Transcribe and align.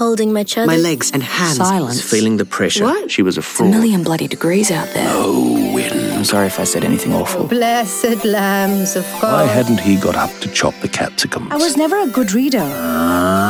holding 0.00 0.32
my 0.32 0.44
chest. 0.52 0.66
My 0.66 0.80
legs 0.90 1.10
and 1.14 1.22
hands. 1.22 1.58
Silence. 1.58 2.00
Feeling 2.14 2.38
the 2.42 2.48
pressure. 2.58 2.84
What? 2.84 3.10
She 3.14 3.22
was 3.28 3.36
a 3.42 3.42
fraud. 3.42 3.68
A 3.68 3.76
million 3.76 4.02
bloody 4.02 4.28
degrees 4.36 4.70
out 4.78 4.88
there. 4.96 5.10
Oh, 5.12 5.74
win. 5.74 5.92
I'm 6.16 6.24
sorry 6.24 6.46
if 6.46 6.58
I 6.58 6.64
said 6.72 6.82
anything 6.90 7.12
awful. 7.20 7.46
Blessed 7.46 8.24
lambs 8.24 8.96
of 8.96 9.04
God. 9.20 9.32
Why 9.36 9.44
hadn't 9.58 9.80
he 9.88 9.92
got 10.06 10.16
up 10.24 10.32
to 10.42 10.48
chop 10.58 10.74
the 10.84 10.88
capsicums? 10.88 11.50
I 11.52 11.58
was 11.66 11.76
never 11.76 11.96
a 12.00 12.08
good 12.18 12.32
reader. 12.32 12.64
Ah. 12.64 13.49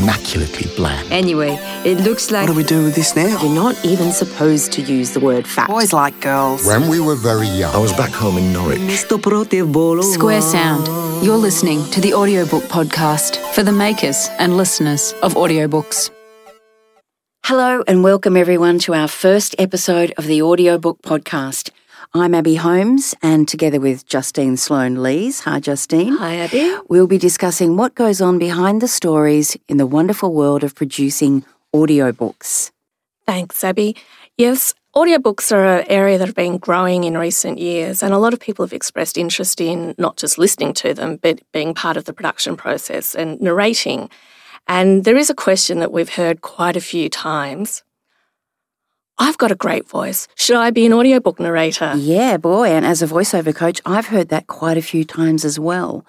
Immaculately 0.00 0.70
bland. 0.76 1.10
Anyway, 1.12 1.58
it 1.84 2.00
looks 2.00 2.30
like 2.30 2.48
What 2.48 2.54
do 2.54 2.56
we 2.56 2.64
do 2.64 2.84
with 2.84 2.94
this 2.94 3.14
now? 3.14 3.40
You're 3.42 3.54
not 3.54 3.84
even 3.84 4.12
supposed 4.12 4.72
to 4.72 4.82
use 4.82 5.10
the 5.12 5.20
word 5.20 5.46
fact. 5.46 5.70
Boys 5.70 5.92
like 5.92 6.20
girls. 6.20 6.66
When 6.66 6.88
we 6.88 7.00
were 7.00 7.16
very 7.16 7.48
young, 7.48 7.74
I 7.74 7.78
was 7.78 7.92
back 7.92 8.10
home 8.10 8.38
in 8.38 8.52
Norwich. 8.52 8.80
Square 8.98 10.42
Sound. 10.42 10.86
You're 11.24 11.36
listening 11.36 11.84
to 11.90 12.00
the 12.00 12.14
audiobook 12.14 12.64
podcast 12.64 13.36
for 13.54 13.62
the 13.62 13.72
makers 13.72 14.28
and 14.38 14.56
listeners 14.56 15.12
of 15.22 15.34
audiobooks. 15.34 16.10
Hello 17.44 17.82
and 17.86 18.04
welcome 18.04 18.36
everyone 18.36 18.78
to 18.80 18.94
our 18.94 19.08
first 19.08 19.54
episode 19.58 20.14
of 20.16 20.26
the 20.26 20.40
audiobook 20.40 21.02
podcast. 21.02 21.70
I'm 22.12 22.34
Abbe 22.34 22.56
Holmes 22.56 23.14
and 23.22 23.46
together 23.46 23.78
with 23.78 24.04
Justine 24.04 24.56
Sloane 24.56 25.00
Lees. 25.00 25.38
Hi 25.40 25.60
Justine. 25.60 26.16
Hi, 26.16 26.38
Abbe. 26.38 26.78
We'll 26.88 27.06
be 27.06 27.18
discussing 27.18 27.76
what 27.76 27.94
goes 27.94 28.20
on 28.20 28.36
behind 28.36 28.82
the 28.82 28.88
stories 28.88 29.56
in 29.68 29.76
the 29.76 29.86
wonderful 29.86 30.34
world 30.34 30.64
of 30.64 30.74
producing 30.74 31.44
audiobooks. 31.72 32.72
Thanks, 33.26 33.62
Abbe. 33.62 33.94
Yes, 34.36 34.74
audiobooks 34.96 35.52
are 35.52 35.78
an 35.78 35.86
area 35.86 36.18
that 36.18 36.26
have 36.26 36.34
been 36.34 36.58
growing 36.58 37.04
in 37.04 37.16
recent 37.16 37.58
years, 37.58 38.02
and 38.02 38.12
a 38.12 38.18
lot 38.18 38.32
of 38.32 38.40
people 38.40 38.64
have 38.64 38.72
expressed 38.72 39.16
interest 39.16 39.60
in 39.60 39.94
not 39.96 40.16
just 40.16 40.36
listening 40.36 40.74
to 40.74 40.92
them, 40.92 41.14
but 41.14 41.40
being 41.52 41.74
part 41.74 41.96
of 41.96 42.06
the 42.06 42.12
production 42.12 42.56
process 42.56 43.14
and 43.14 43.40
narrating. 43.40 44.10
And 44.66 45.04
there 45.04 45.16
is 45.16 45.30
a 45.30 45.34
question 45.34 45.78
that 45.78 45.92
we've 45.92 46.16
heard 46.16 46.40
quite 46.40 46.74
a 46.74 46.80
few 46.80 47.08
times. 47.08 47.84
I've 49.20 49.36
got 49.36 49.52
a 49.52 49.54
great 49.54 49.86
voice. 49.86 50.26
Should 50.34 50.56
I 50.56 50.70
be 50.70 50.86
an 50.86 50.94
audiobook 50.94 51.38
narrator? 51.38 51.92
Yeah, 51.96 52.38
boy, 52.38 52.68
and 52.68 52.86
as 52.86 53.02
a 53.02 53.06
voiceover 53.06 53.54
coach, 53.54 53.80
I've 53.84 54.06
heard 54.06 54.30
that 54.30 54.46
quite 54.46 54.78
a 54.78 54.82
few 54.82 55.04
times 55.04 55.44
as 55.44 55.58
well. 55.58 56.06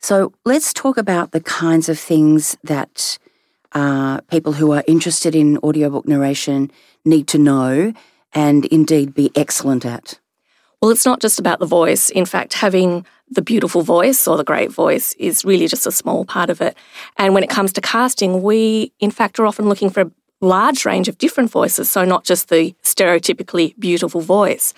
So 0.00 0.32
let's 0.46 0.72
talk 0.72 0.96
about 0.96 1.32
the 1.32 1.42
kinds 1.42 1.90
of 1.90 1.98
things 1.98 2.56
that 2.64 3.18
uh, 3.72 4.22
people 4.22 4.54
who 4.54 4.72
are 4.72 4.82
interested 4.86 5.34
in 5.34 5.58
audiobook 5.58 6.08
narration 6.08 6.70
need 7.04 7.28
to 7.28 7.38
know 7.38 7.92
and 8.32 8.64
indeed 8.66 9.14
be 9.14 9.30
excellent 9.36 9.84
at. 9.84 10.18
Well, 10.80 10.90
it's 10.90 11.04
not 11.04 11.20
just 11.20 11.38
about 11.38 11.58
the 11.58 11.66
voice. 11.66 12.08
In 12.08 12.24
fact, 12.24 12.54
having 12.54 13.04
the 13.28 13.42
beautiful 13.42 13.82
voice 13.82 14.26
or 14.26 14.38
the 14.38 14.44
great 14.44 14.70
voice 14.70 15.14
is 15.18 15.44
really 15.44 15.68
just 15.68 15.86
a 15.86 15.92
small 15.92 16.24
part 16.24 16.48
of 16.48 16.62
it. 16.62 16.76
And 17.18 17.34
when 17.34 17.42
it 17.42 17.50
comes 17.50 17.72
to 17.74 17.80
casting, 17.82 18.42
we, 18.42 18.92
in 18.98 19.10
fact, 19.10 19.38
are 19.38 19.46
often 19.46 19.68
looking 19.68 19.90
for 19.90 20.00
a 20.02 20.10
large 20.40 20.84
range 20.84 21.08
of 21.08 21.18
different 21.18 21.50
voices, 21.50 21.90
so 21.90 22.04
not 22.04 22.24
just 22.24 22.48
the 22.48 22.74
stereotypically 22.82 23.78
beautiful 23.78 24.20
voice. 24.20 24.74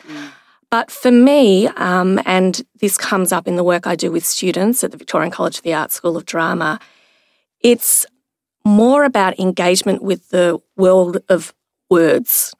But 0.71 0.91
for 0.91 1.11
me, 1.11 1.67
um, 1.69 2.21
and 2.27 2.61
this 2.81 2.99
comes 2.99 3.33
up 3.33 3.49
in 3.49 3.57
the 3.57 3.65
work 3.65 3.87
I 3.87 3.97
do 3.97 4.13
with 4.13 4.25
students 4.25 4.85
at 4.85 4.91
the 4.91 4.99
Victorian 4.99 5.31
College 5.31 5.59
of 5.59 5.63
the 5.63 5.75
Arts 5.75 5.95
School 5.95 6.17
of 6.17 6.27
Drama, 6.27 6.79
it's 7.61 8.07
more 8.65 9.05
about 9.05 9.39
engagement 9.39 10.03
with 10.03 10.29
the 10.29 10.59
world 10.77 11.19
of 11.29 11.55
words. 11.89 12.55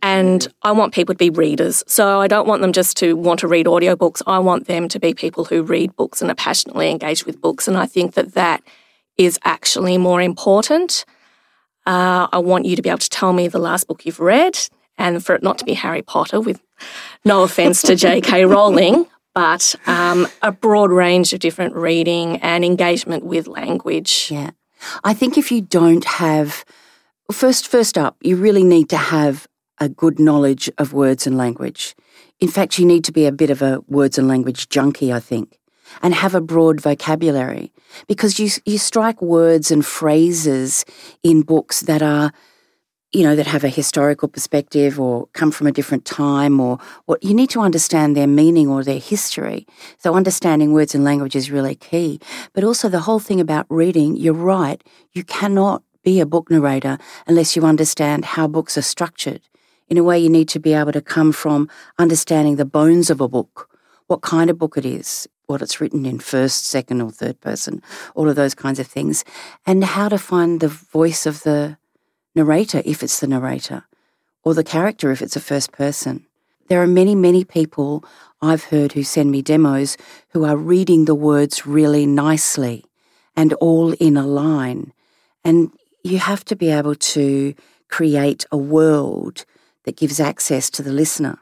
And 0.00 0.46
I 0.62 0.72
want 0.72 0.94
people 0.94 1.14
to 1.14 1.18
be 1.18 1.30
readers. 1.30 1.82
So 1.86 2.20
I 2.20 2.28
don't 2.28 2.46
want 2.46 2.62
them 2.62 2.72
just 2.72 2.96
to 2.98 3.16
want 3.16 3.40
to 3.40 3.48
read 3.48 3.66
audiobooks. 3.66 4.22
I 4.26 4.38
want 4.38 4.66
them 4.66 4.88
to 4.88 5.00
be 5.00 5.12
people 5.12 5.44
who 5.44 5.62
read 5.62 5.96
books 5.96 6.22
and 6.22 6.30
are 6.30 6.36
passionately 6.36 6.90
engaged 6.90 7.24
with 7.24 7.40
books. 7.40 7.66
And 7.66 7.76
I 7.76 7.86
think 7.86 8.14
that 8.14 8.34
that 8.34 8.62
is 9.16 9.38
actually 9.44 9.98
more 9.98 10.22
important. 10.22 11.04
Uh, 11.88 12.28
I 12.30 12.38
want 12.38 12.66
you 12.66 12.76
to 12.76 12.82
be 12.82 12.90
able 12.90 12.98
to 12.98 13.08
tell 13.08 13.32
me 13.32 13.48
the 13.48 13.58
last 13.58 13.88
book 13.88 14.04
you've 14.04 14.20
read 14.20 14.58
and 14.98 15.24
for 15.24 15.34
it 15.34 15.42
not 15.42 15.56
to 15.58 15.64
be 15.64 15.72
Harry 15.72 16.02
Potter, 16.02 16.38
with 16.38 16.60
no 17.24 17.44
offense 17.44 17.80
to 17.82 17.96
J.K. 17.96 18.44
Rowling, 18.44 19.06
but 19.34 19.74
um, 19.86 20.28
a 20.42 20.52
broad 20.52 20.90
range 20.90 21.32
of 21.32 21.40
different 21.40 21.74
reading 21.74 22.36
and 22.38 22.62
engagement 22.62 23.24
with 23.24 23.46
language. 23.46 24.28
Yeah. 24.30 24.50
I 25.02 25.14
think 25.14 25.38
if 25.38 25.50
you 25.50 25.62
don't 25.62 26.04
have 26.04 26.64
first 27.32 27.66
first 27.66 27.96
up, 27.96 28.18
you 28.22 28.36
really 28.36 28.64
need 28.64 28.90
to 28.90 28.98
have 28.98 29.46
a 29.80 29.88
good 29.88 30.18
knowledge 30.18 30.70
of 30.76 30.92
words 30.92 31.26
and 31.26 31.38
language. 31.38 31.94
In 32.38 32.48
fact, 32.48 32.78
you 32.78 32.84
need 32.84 33.04
to 33.04 33.12
be 33.12 33.24
a 33.24 33.32
bit 33.32 33.48
of 33.48 33.62
a 33.62 33.80
words 33.86 34.18
and 34.18 34.28
language 34.28 34.68
junkie, 34.68 35.10
I 35.10 35.20
think, 35.20 35.57
and 36.02 36.14
have 36.14 36.34
a 36.34 36.40
broad 36.40 36.80
vocabulary. 36.80 37.72
Because 38.06 38.38
you 38.38 38.50
you 38.64 38.78
strike 38.78 39.20
words 39.22 39.70
and 39.70 39.84
phrases 39.84 40.84
in 41.22 41.42
books 41.42 41.80
that 41.82 42.02
are 42.02 42.32
you 43.12 43.22
know 43.22 43.34
that 43.34 43.46
have 43.46 43.64
a 43.64 43.68
historical 43.68 44.28
perspective 44.28 45.00
or 45.00 45.28
come 45.32 45.50
from 45.50 45.66
a 45.66 45.72
different 45.72 46.04
time 46.04 46.60
or 46.60 46.78
what 47.06 47.22
you 47.24 47.32
need 47.32 47.48
to 47.50 47.60
understand 47.60 48.14
their 48.14 48.26
meaning 48.26 48.68
or 48.68 48.84
their 48.84 48.98
history. 48.98 49.66
So 49.98 50.14
understanding 50.14 50.72
words 50.72 50.94
and 50.94 51.04
language 51.04 51.34
is 51.34 51.50
really 51.50 51.74
key. 51.74 52.20
But 52.52 52.64
also 52.64 52.88
the 52.88 53.00
whole 53.00 53.18
thing 53.18 53.40
about 53.40 53.66
reading 53.70 54.16
you're 54.16 54.34
right 54.34 54.82
you 55.12 55.24
cannot 55.24 55.82
be 56.04 56.20
a 56.20 56.26
book 56.26 56.50
narrator 56.50 56.98
unless 57.26 57.56
you 57.56 57.64
understand 57.64 58.24
how 58.24 58.46
books 58.46 58.76
are 58.76 58.82
structured. 58.82 59.40
In 59.88 59.96
a 59.96 60.04
way 60.04 60.18
you 60.18 60.28
need 60.28 60.48
to 60.50 60.60
be 60.60 60.74
able 60.74 60.92
to 60.92 61.00
come 61.00 61.32
from 61.32 61.70
understanding 61.98 62.56
the 62.56 62.66
bones 62.66 63.08
of 63.08 63.22
a 63.22 63.28
book 63.28 63.70
what 64.06 64.20
kind 64.22 64.50
of 64.50 64.58
book 64.58 64.76
it 64.76 64.84
is 64.84 65.28
what 65.48 65.62
it's 65.62 65.80
written 65.80 66.06
in 66.06 66.20
first 66.20 66.66
second 66.66 67.00
or 67.00 67.10
third 67.10 67.40
person 67.40 67.82
all 68.14 68.28
of 68.28 68.36
those 68.36 68.54
kinds 68.54 68.78
of 68.78 68.86
things 68.86 69.24
and 69.66 69.82
how 69.82 70.08
to 70.08 70.18
find 70.18 70.60
the 70.60 70.68
voice 70.68 71.26
of 71.26 71.42
the 71.42 71.76
narrator 72.38 72.80
if 72.84 73.02
it's 73.02 73.18
the 73.18 73.26
narrator, 73.26 73.84
or 74.44 74.54
the 74.54 74.64
character 74.64 75.10
if 75.10 75.20
it's 75.20 75.36
a 75.36 75.40
first 75.40 75.72
person. 75.72 76.24
There 76.68 76.80
are 76.80 76.86
many, 76.86 77.14
many 77.14 77.44
people 77.44 78.04
I've 78.40 78.64
heard 78.64 78.92
who 78.92 79.02
send 79.02 79.32
me 79.32 79.42
demos 79.42 79.96
who 80.30 80.44
are 80.44 80.56
reading 80.56 81.04
the 81.04 81.14
words 81.14 81.66
really 81.66 82.06
nicely 82.06 82.84
and 83.34 83.52
all 83.54 83.92
in 83.94 84.16
a 84.16 84.26
line. 84.26 84.92
And 85.44 85.72
you 86.04 86.18
have 86.18 86.44
to 86.46 86.56
be 86.56 86.70
able 86.70 86.94
to 86.94 87.54
create 87.88 88.46
a 88.52 88.56
world 88.56 89.44
that 89.84 89.96
gives 89.96 90.20
access 90.20 90.70
to 90.70 90.82
the 90.82 90.92
listener. 90.92 91.38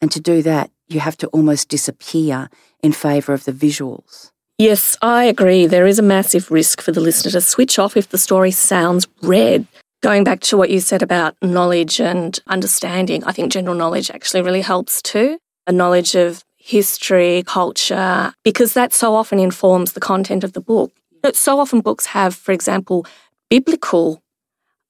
And 0.00 0.10
to 0.12 0.20
do 0.20 0.40
that, 0.42 0.70
you 0.88 1.00
have 1.00 1.16
to 1.18 1.26
almost 1.28 1.68
disappear 1.68 2.48
in 2.84 2.92
favour 2.92 3.32
of 3.32 3.44
the 3.44 3.52
visuals. 3.52 4.30
Yes, 4.58 4.96
I 5.02 5.24
agree. 5.24 5.66
There 5.66 5.86
is 5.86 5.98
a 5.98 6.02
massive 6.02 6.50
risk 6.50 6.80
for 6.80 6.92
the 6.92 7.00
listener 7.00 7.32
to 7.32 7.40
switch 7.40 7.78
off 7.78 7.96
if 7.96 8.10
the 8.10 8.18
story 8.18 8.52
sounds 8.52 9.08
read. 9.22 9.66
Going 10.02 10.22
back 10.22 10.40
to 10.40 10.56
what 10.56 10.70
you 10.70 10.80
said 10.80 11.02
about 11.02 11.34
knowledge 11.42 12.00
and 12.00 12.38
understanding, 12.46 13.24
I 13.24 13.32
think 13.32 13.50
general 13.50 13.74
knowledge 13.74 14.10
actually 14.10 14.42
really 14.42 14.60
helps 14.60 15.02
too. 15.02 15.38
A 15.66 15.72
knowledge 15.72 16.14
of 16.14 16.44
history, 16.56 17.42
culture, 17.46 18.32
because 18.44 18.74
that 18.74 18.92
so 18.92 19.14
often 19.14 19.38
informs 19.38 19.92
the 19.92 20.00
content 20.00 20.44
of 20.44 20.52
the 20.52 20.60
book. 20.60 20.92
So 21.32 21.58
often 21.58 21.80
books 21.80 22.06
have, 22.06 22.34
for 22.34 22.52
example, 22.52 23.06
biblical 23.48 24.22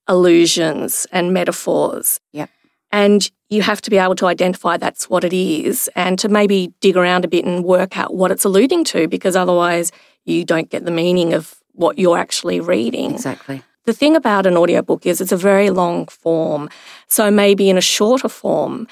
allusions 0.08 1.06
and 1.10 1.32
metaphors. 1.32 2.20
Yep. 2.32 2.50
And 2.94 3.28
you 3.50 3.60
have 3.62 3.82
to 3.82 3.90
be 3.90 3.98
able 3.98 4.14
to 4.14 4.26
identify 4.26 4.76
that's 4.76 5.10
what 5.10 5.24
it 5.24 5.32
is 5.32 5.90
and 5.96 6.16
to 6.20 6.28
maybe 6.28 6.72
dig 6.80 6.96
around 6.96 7.24
a 7.24 7.28
bit 7.28 7.44
and 7.44 7.64
work 7.64 7.98
out 7.98 8.14
what 8.14 8.30
it's 8.30 8.44
alluding 8.44 8.84
to 8.84 9.08
because 9.08 9.34
otherwise 9.34 9.90
you 10.24 10.44
don't 10.44 10.70
get 10.70 10.84
the 10.84 10.92
meaning 10.92 11.34
of 11.34 11.56
what 11.72 11.98
you're 11.98 12.16
actually 12.16 12.60
reading. 12.60 13.10
Exactly. 13.10 13.64
The 13.84 13.92
thing 13.92 14.14
about 14.14 14.46
an 14.46 14.56
audiobook 14.56 15.06
is 15.06 15.20
it's 15.20 15.32
a 15.32 15.36
very 15.36 15.70
long 15.70 16.06
form. 16.06 16.70
So 17.08 17.32
maybe 17.32 17.68
in 17.68 17.76
a 17.76 17.80
shorter 17.80 18.28
form, 18.28 18.86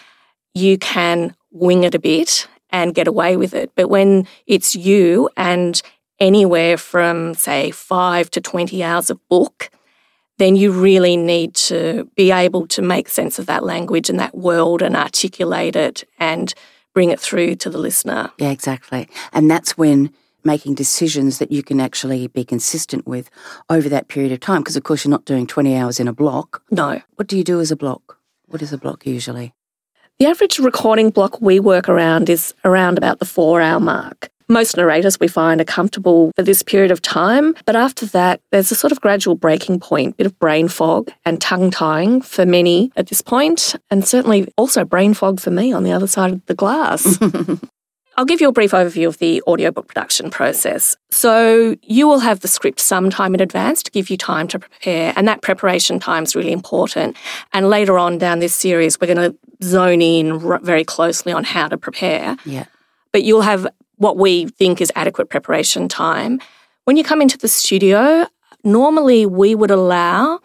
you 0.52 0.78
can 0.78 1.36
wing 1.52 1.84
it 1.84 1.94
a 1.94 2.00
bit 2.00 2.48
and 2.70 2.96
get 2.96 3.06
away 3.06 3.36
with 3.36 3.54
it. 3.54 3.70
But 3.76 3.88
when 3.88 4.26
it's 4.48 4.74
you 4.74 5.30
and 5.36 5.80
anywhere 6.18 6.76
from, 6.76 7.34
say, 7.34 7.70
five 7.70 8.32
to 8.32 8.40
20 8.40 8.82
hours 8.82 9.10
of 9.10 9.28
book, 9.28 9.70
then 10.42 10.56
you 10.56 10.72
really 10.72 11.16
need 11.16 11.54
to 11.54 12.10
be 12.16 12.32
able 12.32 12.66
to 12.66 12.82
make 12.82 13.08
sense 13.08 13.38
of 13.38 13.46
that 13.46 13.62
language 13.62 14.10
and 14.10 14.18
that 14.18 14.36
world 14.36 14.82
and 14.82 14.96
articulate 14.96 15.76
it 15.76 16.02
and 16.18 16.52
bring 16.92 17.10
it 17.10 17.20
through 17.20 17.54
to 17.54 17.70
the 17.70 17.78
listener. 17.78 18.30
Yeah, 18.38 18.50
exactly. 18.50 19.08
And 19.32 19.48
that's 19.48 19.78
when 19.78 20.12
making 20.44 20.74
decisions 20.74 21.38
that 21.38 21.52
you 21.52 21.62
can 21.62 21.80
actually 21.80 22.26
be 22.26 22.44
consistent 22.44 23.06
with 23.06 23.30
over 23.70 23.88
that 23.88 24.08
period 24.08 24.32
of 24.32 24.40
time. 24.40 24.62
Because, 24.62 24.76
of 24.76 24.82
course, 24.82 25.04
you're 25.04 25.10
not 25.10 25.24
doing 25.24 25.46
20 25.46 25.76
hours 25.76 26.00
in 26.00 26.08
a 26.08 26.12
block. 26.12 26.62
No. 26.72 27.00
What 27.14 27.28
do 27.28 27.38
you 27.38 27.44
do 27.44 27.60
as 27.60 27.70
a 27.70 27.76
block? 27.76 28.18
What 28.46 28.62
is 28.62 28.72
a 28.72 28.78
block 28.78 29.06
usually? 29.06 29.54
The 30.18 30.26
average 30.26 30.58
recording 30.58 31.10
block 31.10 31.40
we 31.40 31.60
work 31.60 31.88
around 31.88 32.28
is 32.28 32.52
around 32.64 32.98
about 32.98 33.20
the 33.20 33.24
four 33.24 33.60
hour 33.60 33.78
mark. 33.78 34.28
Most 34.52 34.76
narrators 34.76 35.18
we 35.18 35.28
find 35.28 35.62
are 35.62 35.64
comfortable 35.64 36.30
for 36.36 36.42
this 36.42 36.62
period 36.62 36.90
of 36.90 37.00
time, 37.00 37.54
but 37.64 37.74
after 37.74 38.04
that, 38.04 38.42
there's 38.50 38.70
a 38.70 38.74
sort 38.74 38.92
of 38.92 39.00
gradual 39.00 39.34
breaking 39.34 39.80
point, 39.80 40.18
bit 40.18 40.26
of 40.26 40.38
brain 40.38 40.68
fog 40.68 41.10
and 41.24 41.40
tongue 41.40 41.70
tying 41.70 42.20
for 42.20 42.44
many 42.44 42.92
at 42.94 43.06
this 43.06 43.22
point, 43.22 43.74
and 43.90 44.06
certainly 44.06 44.52
also 44.58 44.84
brain 44.84 45.14
fog 45.14 45.40
for 45.40 45.50
me 45.50 45.72
on 45.72 45.84
the 45.84 45.92
other 45.92 46.06
side 46.06 46.34
of 46.34 46.44
the 46.44 46.54
glass. 46.54 47.18
I'll 48.18 48.26
give 48.26 48.42
you 48.42 48.48
a 48.48 48.52
brief 48.52 48.72
overview 48.72 49.06
of 49.06 49.16
the 49.16 49.42
audiobook 49.46 49.88
production 49.88 50.28
process. 50.28 50.98
So, 51.10 51.74
you 51.80 52.06
will 52.06 52.20
have 52.20 52.40
the 52.40 52.48
script 52.48 52.78
sometime 52.78 53.34
in 53.34 53.40
advance 53.40 53.82
to 53.84 53.90
give 53.90 54.10
you 54.10 54.18
time 54.18 54.48
to 54.48 54.58
prepare, 54.58 55.14
and 55.16 55.26
that 55.28 55.40
preparation 55.40 55.98
time 55.98 56.24
is 56.24 56.36
really 56.36 56.52
important. 56.52 57.16
And 57.54 57.70
later 57.70 57.96
on 57.96 58.18
down 58.18 58.40
this 58.40 58.54
series, 58.54 59.00
we're 59.00 59.14
going 59.14 59.32
to 59.32 59.38
zone 59.66 60.02
in 60.02 60.38
very 60.62 60.84
closely 60.84 61.32
on 61.32 61.42
how 61.42 61.68
to 61.68 61.78
prepare. 61.78 62.36
Yeah. 62.44 62.66
But 63.12 63.22
you'll 63.22 63.42
have 63.42 63.66
what 64.02 64.16
we 64.16 64.46
think 64.46 64.80
is 64.80 64.92
adequate 64.94 65.30
preparation 65.30 65.88
time. 65.88 66.40
When 66.84 66.96
you 66.96 67.04
come 67.04 67.22
into 67.22 67.38
the 67.38 67.48
studio, 67.48 68.26
normally 68.64 69.26
we 69.26 69.54
would 69.54 69.70
allow 69.70 70.40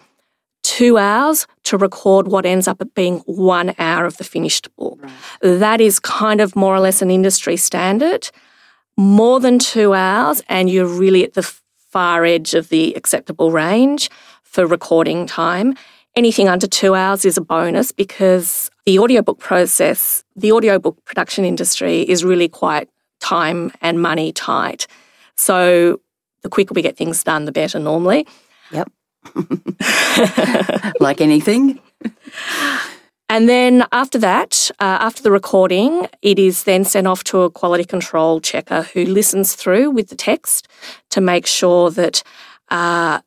two 0.63 0.97
hours 0.97 1.47
to 1.63 1.77
record 1.77 2.27
what 2.27 2.45
ends 2.45 2.67
up 2.67 2.81
being 2.93 3.19
one 3.25 3.73
hour 3.79 4.05
of 4.05 4.17
the 4.17 4.23
finished 4.23 4.73
book. 4.75 4.99
Right. 5.01 5.59
That 5.59 5.81
is 5.81 5.99
kind 5.99 6.39
of 6.39 6.55
more 6.55 6.75
or 6.75 6.79
less 6.79 7.01
an 7.01 7.09
industry 7.09 7.57
standard. 7.57 8.29
More 8.97 9.39
than 9.39 9.59
two 9.59 9.93
hours, 9.93 10.41
and 10.49 10.69
you're 10.69 10.87
really 10.87 11.23
at 11.23 11.33
the 11.33 11.43
far 11.89 12.25
edge 12.25 12.53
of 12.53 12.69
the 12.69 12.93
acceptable 12.95 13.51
range 13.51 14.09
for 14.43 14.65
recording 14.65 15.25
time. 15.25 15.75
Anything 16.15 16.49
under 16.49 16.67
two 16.67 16.95
hours 16.95 17.25
is 17.25 17.37
a 17.37 17.41
bonus 17.41 17.91
because 17.91 18.71
the 18.85 18.97
audiobook 18.99 19.39
process, 19.39 20.23
the 20.35 20.51
audiobook 20.51 21.03
production 21.05 21.45
industry 21.45 22.01
is 22.01 22.23
really 22.23 22.49
quite 22.49 22.89
time 23.19 23.71
and 23.81 24.01
money 24.01 24.31
tight. 24.31 24.87
So 25.35 25.99
the 26.41 26.49
quicker 26.49 26.73
we 26.73 26.81
get 26.81 26.97
things 26.97 27.23
done, 27.23 27.45
the 27.45 27.51
better 27.51 27.79
normally. 27.79 28.27
Yep. 28.71 28.91
like 30.99 31.21
anything. 31.21 31.79
And 33.29 33.49
then 33.49 33.85
after 33.91 34.17
that, 34.19 34.71
uh, 34.79 34.99
after 35.01 35.21
the 35.21 35.31
recording, 35.31 36.07
it 36.21 36.39
is 36.39 36.63
then 36.63 36.85
sent 36.85 37.07
off 37.07 37.25
to 37.25 37.41
a 37.41 37.51
quality 37.51 37.83
control 37.83 38.39
checker 38.39 38.83
who 38.83 39.03
listens 39.03 39.53
through 39.53 39.91
with 39.91 40.07
the 40.07 40.15
text 40.15 40.67
to 41.09 41.19
make 41.19 41.45
sure 41.45 41.91
that 41.91 42.23
uh, 42.69 43.19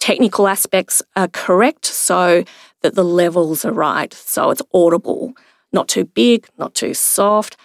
technical 0.00 0.48
aspects 0.48 1.02
are 1.16 1.28
correct 1.28 1.86
so 1.86 2.44
that 2.82 2.94
the 2.94 3.04
levels 3.04 3.64
are 3.64 3.72
right. 3.72 4.12
So 4.12 4.50
it's 4.50 4.62
audible, 4.74 5.32
not 5.72 5.88
too 5.88 6.04
big, 6.04 6.46
not 6.58 6.74
too 6.74 6.92
soft, 6.92 7.56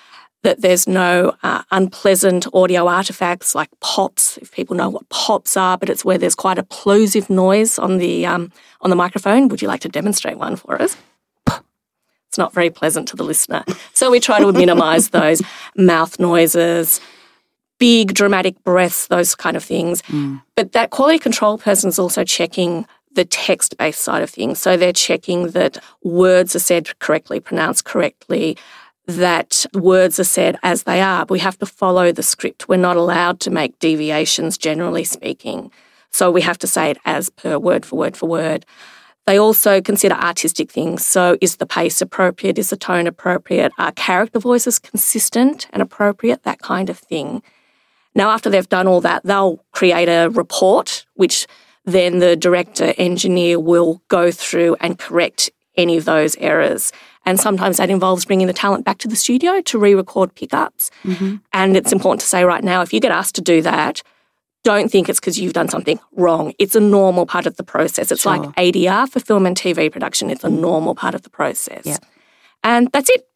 that 0.43 0.61
there's 0.61 0.87
no 0.87 1.35
uh, 1.41 1.63
unpleasant 1.71 2.45
audio 2.53 2.87
artifacts 2.87 3.55
like 3.55 3.69
pops, 3.79 4.37
if 4.37 4.51
people 4.51 4.75
know 4.75 4.89
what 4.89 5.07
pops 5.09 5.57
are, 5.57 5.77
but 5.77 5.89
it's 5.89 6.05
where 6.05 6.17
there's 6.17 6.35
quite 6.35 6.59
a 6.59 6.63
plosive 6.63 7.29
noise 7.29 7.79
on 7.79 7.97
the 7.97 8.25
um, 8.25 8.51
on 8.81 8.89
the 8.89 8.95
microphone. 8.95 9.47
Would 9.47 9.61
you 9.61 9.67
like 9.67 9.81
to 9.81 9.89
demonstrate 9.89 10.37
one 10.37 10.55
for 10.55 10.81
us? 10.81 10.97
It's 11.47 12.37
not 12.39 12.51
very 12.51 12.71
pleasant 12.71 13.07
to 13.09 13.15
the 13.15 13.23
listener. 13.23 13.63
So 13.93 14.09
we 14.09 14.19
try 14.19 14.39
to 14.39 14.51
minimise 14.51 15.09
those 15.11 15.41
mouth 15.77 16.19
noises, 16.19 16.99
big 17.77 18.15
dramatic 18.15 18.61
breaths, 18.63 19.05
those 19.05 19.35
kind 19.35 19.55
of 19.55 19.63
things. 19.63 20.01
Mm. 20.03 20.41
But 20.55 20.71
that 20.71 20.89
quality 20.89 21.19
control 21.19 21.59
person 21.59 21.89
is 21.89 21.99
also 21.99 22.23
checking 22.23 22.87
the 23.13 23.23
text 23.23 23.77
based 23.77 23.99
side 23.99 24.23
of 24.23 24.31
things. 24.31 24.59
So 24.59 24.75
they're 24.75 24.91
checking 24.91 25.49
that 25.49 25.77
words 26.01 26.55
are 26.55 26.59
said 26.59 26.97
correctly, 26.97 27.39
pronounced 27.39 27.85
correctly, 27.85 28.57
that 29.05 29.65
words 29.73 30.19
are 30.19 30.23
said 30.23 30.57
as 30.63 30.83
they 30.83 31.01
are. 31.01 31.25
We 31.29 31.39
have 31.39 31.57
to 31.59 31.65
follow 31.65 32.11
the 32.11 32.23
script. 32.23 32.69
We're 32.69 32.77
not 32.77 32.97
allowed 32.97 33.39
to 33.41 33.51
make 33.51 33.79
deviations, 33.79 34.57
generally 34.57 35.03
speaking. 35.03 35.71
So 36.11 36.31
we 36.31 36.41
have 36.41 36.57
to 36.59 36.67
say 36.67 36.91
it 36.91 36.97
as 37.05 37.29
per 37.29 37.57
word 37.57 37.85
for 37.85 37.97
word 37.97 38.15
for 38.15 38.29
word. 38.29 38.65
They 39.25 39.39
also 39.39 39.81
consider 39.81 40.15
artistic 40.15 40.71
things. 40.71 41.05
So 41.05 41.37
is 41.41 41.57
the 41.57 41.65
pace 41.65 42.01
appropriate? 42.01 42.59
Is 42.59 42.69
the 42.69 42.77
tone 42.77 43.07
appropriate? 43.07 43.71
Are 43.77 43.91
character 43.93 44.39
voices 44.39 44.79
consistent 44.79 45.67
and 45.71 45.81
appropriate? 45.81 46.43
That 46.43 46.59
kind 46.59 46.89
of 46.89 46.99
thing. 46.99 47.41
Now, 48.15 48.29
after 48.29 48.49
they've 48.49 48.67
done 48.67 48.87
all 48.87 49.01
that, 49.01 49.23
they'll 49.23 49.63
create 49.71 50.07
a 50.07 50.29
report, 50.29 51.05
which 51.15 51.47
then 51.85 52.19
the 52.19 52.35
director 52.35 52.93
engineer 52.97 53.59
will 53.59 54.01
go 54.07 54.29
through 54.29 54.75
and 54.79 54.99
correct 54.99 55.49
any 55.75 55.97
of 55.97 56.05
those 56.05 56.35
errors. 56.37 56.91
And 57.25 57.39
sometimes 57.39 57.77
that 57.77 57.89
involves 57.89 58.25
bringing 58.25 58.47
the 58.47 58.53
talent 58.53 58.85
back 58.85 58.97
to 58.99 59.07
the 59.07 59.15
studio 59.15 59.61
to 59.61 59.79
re 59.79 59.93
record 59.93 60.35
pickups. 60.35 60.91
Mm-hmm. 61.03 61.37
And 61.53 61.77
it's 61.77 61.91
important 61.91 62.21
to 62.21 62.27
say 62.27 62.43
right 62.43 62.63
now 62.63 62.81
if 62.81 62.93
you 62.93 62.99
get 62.99 63.11
asked 63.11 63.35
to 63.35 63.41
do 63.41 63.61
that, 63.61 64.03
don't 64.63 64.89
think 64.89 65.09
it's 65.09 65.19
because 65.19 65.39
you've 65.39 65.53
done 65.53 65.69
something 65.69 65.99
wrong. 66.13 66.53
It's 66.57 66.75
a 66.75 66.79
normal 66.79 67.25
part 67.25 67.45
of 67.45 67.57
the 67.57 67.63
process. 67.63 68.11
It's 68.11 68.21
sure. 68.21 68.37
like 68.37 68.55
ADR 68.55 69.09
for 69.09 69.19
film 69.19 69.45
and 69.45 69.55
TV 69.55 69.91
production, 69.91 70.29
it's 70.29 70.43
a 70.43 70.47
mm. 70.47 70.59
normal 70.59 70.95
part 70.95 71.15
of 71.15 71.23
the 71.23 71.29
process. 71.29 71.85
Yeah. 71.85 71.97
And 72.63 72.89
that's 72.91 73.09
it. 73.09 73.27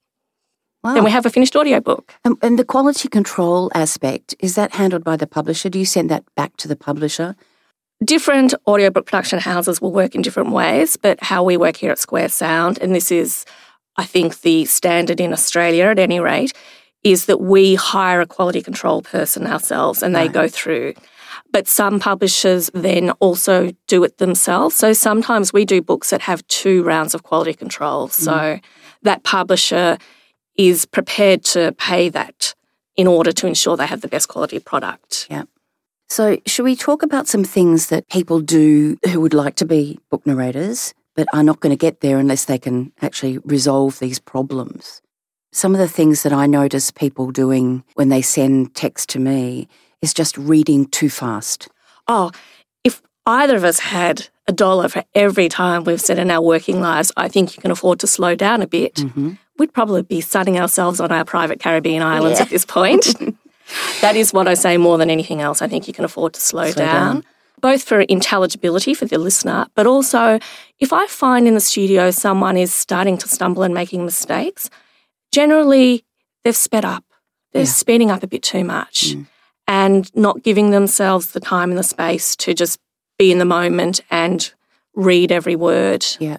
Wow. 0.83 0.93
Then 0.93 1.03
we 1.03 1.11
have 1.11 1.25
a 1.25 1.29
finished 1.29 1.55
audiobook. 1.55 2.13
And, 2.23 2.37
and 2.41 2.57
the 2.57 2.63
quality 2.63 3.09
control 3.09 3.69
aspect, 3.73 4.35
is 4.39 4.55
that 4.55 4.73
handled 4.75 5.03
by 5.03 5.17
the 5.17 5.27
publisher? 5.27 5.69
Do 5.69 5.79
you 5.79 5.85
send 5.85 6.09
that 6.11 6.23
back 6.35 6.55
to 6.57 6.67
the 6.67 6.75
publisher? 6.77 7.35
Different 8.05 8.53
audiobook 8.67 9.05
production 9.05 9.39
houses 9.39 9.81
will 9.81 9.91
work 9.91 10.15
in 10.15 10.21
different 10.21 10.51
ways, 10.51 10.95
but 10.95 11.21
how 11.21 11.43
we 11.43 11.57
work 11.57 11.75
here 11.75 11.91
at 11.91 11.99
Square 11.99 12.29
Sound, 12.29 12.77
and 12.79 12.95
this 12.95 13.11
is 13.11 13.43
I 13.97 14.05
think 14.05 14.41
the 14.41 14.65
standard 14.65 15.19
in 15.19 15.33
Australia 15.33 15.85
at 15.85 15.99
any 15.99 16.19
rate 16.19 16.53
is 17.03 17.25
that 17.25 17.41
we 17.41 17.75
hire 17.75 18.21
a 18.21 18.25
quality 18.25 18.61
control 18.61 19.01
person 19.01 19.47
ourselves 19.47 20.03
and 20.03 20.15
they 20.15 20.23
right. 20.23 20.33
go 20.33 20.47
through. 20.47 20.93
But 21.51 21.67
some 21.67 21.99
publishers 21.99 22.69
then 22.73 23.11
also 23.19 23.71
do 23.87 24.03
it 24.03 24.17
themselves. 24.17 24.75
So 24.75 24.93
sometimes 24.93 25.53
we 25.53 25.65
do 25.65 25.81
books 25.81 26.09
that 26.09 26.21
have 26.21 26.45
two 26.47 26.83
rounds 26.83 27.15
of 27.15 27.23
quality 27.23 27.53
control. 27.53 28.09
Mm. 28.09 28.11
So 28.11 28.59
that 29.03 29.23
publisher 29.23 29.97
is 30.57 30.85
prepared 30.85 31.43
to 31.45 31.71
pay 31.73 32.09
that 32.09 32.53
in 32.95 33.07
order 33.07 33.31
to 33.31 33.47
ensure 33.47 33.77
they 33.77 33.85
have 33.85 34.01
the 34.01 34.07
best 34.07 34.27
quality 34.27 34.59
product. 34.59 35.27
Yeah. 35.29 35.43
So, 36.09 36.37
should 36.45 36.63
we 36.63 36.75
talk 36.75 37.03
about 37.03 37.27
some 37.27 37.43
things 37.43 37.87
that 37.87 38.07
people 38.07 38.39
do 38.39 38.97
who 39.11 39.19
would 39.19 39.33
like 39.33 39.55
to 39.55 39.65
be 39.65 39.99
book 40.09 40.25
narrators 40.25 40.93
but 41.17 41.27
are 41.33 41.43
not 41.43 41.59
going 41.59 41.71
to 41.71 41.85
get 41.85 41.99
there 41.99 42.19
unless 42.19 42.45
they 42.45 42.59
can 42.59 42.93
actually 43.01 43.39
resolve 43.39 43.99
these 43.99 44.19
problems. 44.19 45.01
Some 45.51 45.73
of 45.73 45.79
the 45.79 45.87
things 45.89 46.21
that 46.21 46.31
I 46.31 46.45
notice 46.45 46.91
people 46.91 47.31
doing 47.31 47.83
when 47.95 48.09
they 48.09 48.21
send 48.21 48.75
text 48.75 49.09
to 49.09 49.19
me 49.19 49.67
is 50.01 50.13
just 50.13 50.37
reading 50.37 50.85
too 50.85 51.09
fast. 51.09 51.69
Oh, 52.07 52.31
if 52.83 53.01
either 53.25 53.55
of 53.55 53.63
us 53.63 53.79
had 53.79 54.29
a 54.47 54.53
dollar 54.53 54.87
for 54.87 55.03
every 55.15 55.49
time 55.49 55.83
we've 55.83 55.99
said 55.99 56.19
in 56.19 56.29
our 56.29 56.41
working 56.41 56.79
lives, 56.79 57.11
I 57.17 57.27
think 57.27 57.57
you 57.57 57.61
can 57.61 57.71
afford 57.71 57.99
to 58.01 58.07
slow 58.07 58.35
down 58.35 58.61
a 58.61 58.67
bit. 58.67 58.95
Mm-hmm. 58.95 59.33
We'd 59.57 59.73
probably 59.73 60.03
be 60.03 60.21
sunning 60.21 60.59
ourselves 60.59 60.99
on 60.99 61.11
our 61.11 61.25
private 61.25 61.59
Caribbean 61.59 62.03
islands 62.03 62.37
yeah. 62.37 62.43
at 62.43 62.51
this 62.51 62.63
point. 62.63 63.15
that 64.01 64.15
is 64.15 64.31
what 64.31 64.47
I 64.47 64.53
say 64.53 64.77
more 64.77 64.99
than 64.99 65.09
anything 65.09 65.41
else. 65.41 65.63
I 65.63 65.67
think 65.67 65.87
you 65.87 65.93
can 65.95 66.05
afford 66.05 66.35
to 66.35 66.39
slow, 66.39 66.69
slow 66.69 66.85
down. 66.85 67.15
down 67.15 67.23
both 67.61 67.83
for 67.83 68.01
intelligibility 68.01 68.93
for 68.93 69.05
the 69.05 69.17
listener, 69.17 69.67
but 69.75 69.87
also 69.87 70.39
if 70.79 70.93
I 70.93 71.07
find 71.07 71.47
in 71.47 71.53
the 71.53 71.59
studio 71.59 72.11
someone 72.11 72.57
is 72.57 72.73
starting 72.73 73.17
to 73.17 73.27
stumble 73.27 73.63
and 73.63 73.73
making 73.73 74.05
mistakes, 74.05 74.69
generally 75.31 76.05
they've 76.43 76.55
sped 76.55 76.85
up. 76.85 77.03
They're 77.53 77.63
yeah. 77.63 77.69
speeding 77.69 78.11
up 78.11 78.23
a 78.23 78.27
bit 78.27 78.43
too 78.43 78.63
much 78.63 79.15
mm. 79.15 79.25
and 79.67 80.15
not 80.15 80.43
giving 80.43 80.71
themselves 80.71 81.31
the 81.31 81.39
time 81.39 81.69
and 81.69 81.77
the 81.77 81.83
space 81.83 82.35
to 82.37 82.53
just 82.53 82.79
be 83.17 83.31
in 83.31 83.39
the 83.39 83.45
moment 83.45 84.01
and 84.11 84.53
read 84.93 85.31
every 85.31 85.55
word. 85.55 86.05
Yeah. 86.19 86.37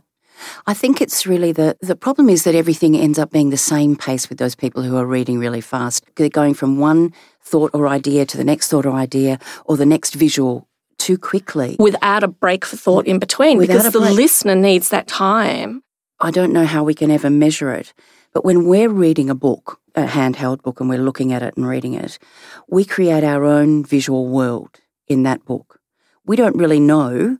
I 0.66 0.74
think 0.74 1.00
it's 1.00 1.26
really 1.26 1.50
the 1.50 1.76
the 1.80 1.96
problem 1.96 2.28
is 2.28 2.44
that 2.44 2.54
everything 2.54 2.96
ends 2.96 3.18
up 3.18 3.32
being 3.32 3.50
the 3.50 3.56
same 3.56 3.96
pace 3.96 4.28
with 4.28 4.38
those 4.38 4.54
people 4.54 4.82
who 4.84 4.96
are 4.96 5.06
reading 5.06 5.38
really 5.38 5.60
fast. 5.60 6.04
They're 6.14 6.28
going 6.28 6.54
from 6.54 6.78
one 6.78 7.12
thought 7.42 7.72
or 7.74 7.88
idea 7.88 8.24
to 8.26 8.36
the 8.36 8.44
next 8.44 8.68
thought 8.68 8.86
or 8.86 8.92
idea 8.92 9.40
or 9.64 9.76
the 9.76 9.86
next 9.86 10.14
visual 10.14 10.67
too 11.08 11.16
quickly. 11.16 11.74
Without 11.78 12.22
a 12.22 12.28
break 12.28 12.66
for 12.66 12.76
thought 12.76 13.06
in 13.06 13.18
between, 13.18 13.56
Without 13.56 13.78
because 13.78 13.92
the 13.94 14.00
listener 14.00 14.54
needs 14.54 14.90
that 14.90 15.06
time. 15.06 15.82
I 16.20 16.30
don't 16.30 16.52
know 16.52 16.66
how 16.66 16.84
we 16.84 16.92
can 16.92 17.10
ever 17.10 17.30
measure 17.30 17.72
it, 17.72 17.94
but 18.34 18.44
when 18.44 18.66
we're 18.66 18.90
reading 18.90 19.30
a 19.30 19.34
book, 19.34 19.80
a 19.94 20.04
handheld 20.04 20.60
book, 20.60 20.80
and 20.80 20.88
we're 20.90 20.98
looking 20.98 21.32
at 21.32 21.42
it 21.42 21.56
and 21.56 21.66
reading 21.66 21.94
it, 21.94 22.18
we 22.68 22.84
create 22.84 23.24
our 23.24 23.44
own 23.44 23.84
visual 23.84 24.28
world 24.28 24.80
in 25.06 25.22
that 25.22 25.46
book. 25.46 25.80
We 26.26 26.36
don't 26.36 26.56
really 26.56 26.80
know 26.80 27.38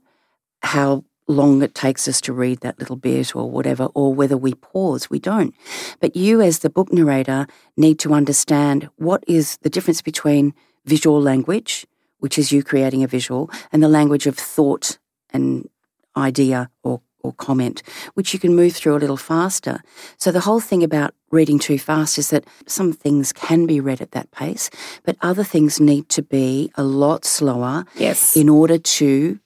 how 0.63 1.05
long 1.27 1.63
it 1.63 1.75
takes 1.75 2.09
us 2.09 2.23
to 2.23 2.33
read 2.33 2.61
that 2.61 2.79
little 2.79 2.97
bit 2.97 3.37
or 3.37 3.51
whatever, 3.51 3.89
or 3.95 4.15
whether 4.15 4.39
we 4.39 4.55
pause. 4.55 5.11
We 5.11 5.19
don't. 5.19 5.55
But 6.01 6.17
you, 6.17 6.41
as 6.41 6.61
the 6.61 6.71
book 6.71 6.91
narrator, 6.91 7.47
need 7.77 7.99
to 7.99 8.15
understand 8.15 8.89
what 8.97 9.25
is 9.27 9.59
the 9.59 9.69
difference 9.69 10.01
between 10.01 10.55
visual 10.87 11.21
language 11.21 11.87
which 12.19 12.39
is 12.39 12.53
you 12.53 12.63
creating 12.63 13.03
a 13.03 13.09
visual, 13.09 13.51
and 13.73 13.83
the 13.83 13.89
language 13.89 14.27
of 14.27 14.37
thought 14.37 14.99
and 15.31 15.69
idea 16.17 16.71
or, 16.83 17.01
or 17.23 17.33
comment, 17.33 17.83
which 18.15 18.33
you 18.33 18.39
can 18.39 18.55
move 18.55 18.75
through 18.75 18.97
a 18.97 18.99
little 18.99 19.17
faster. 19.17 19.81
So 20.17 20.33
the 20.33 20.41
whole 20.41 20.61
thing 20.61 20.83
about 20.83 21.15
reading 21.31 21.59
too 21.59 21.79
fast 21.79 22.19
is 22.19 22.31
that 22.31 22.45
some 22.67 22.93
things 22.93 23.33
can 23.33 23.67
be 23.67 23.81
read 23.81 24.01
at 24.01 24.13
that 24.13 24.31
pace, 24.31 24.71
but 25.05 25.17
other 25.21 25.45
things 25.45 25.81
need 25.81 26.09
to 26.11 26.23
be 26.23 26.73
a 26.75 26.83
lot 26.83 27.25
slower 27.25 27.85
yes. 27.97 28.37
in 28.37 28.49
order 28.49 28.79
to 28.79 29.39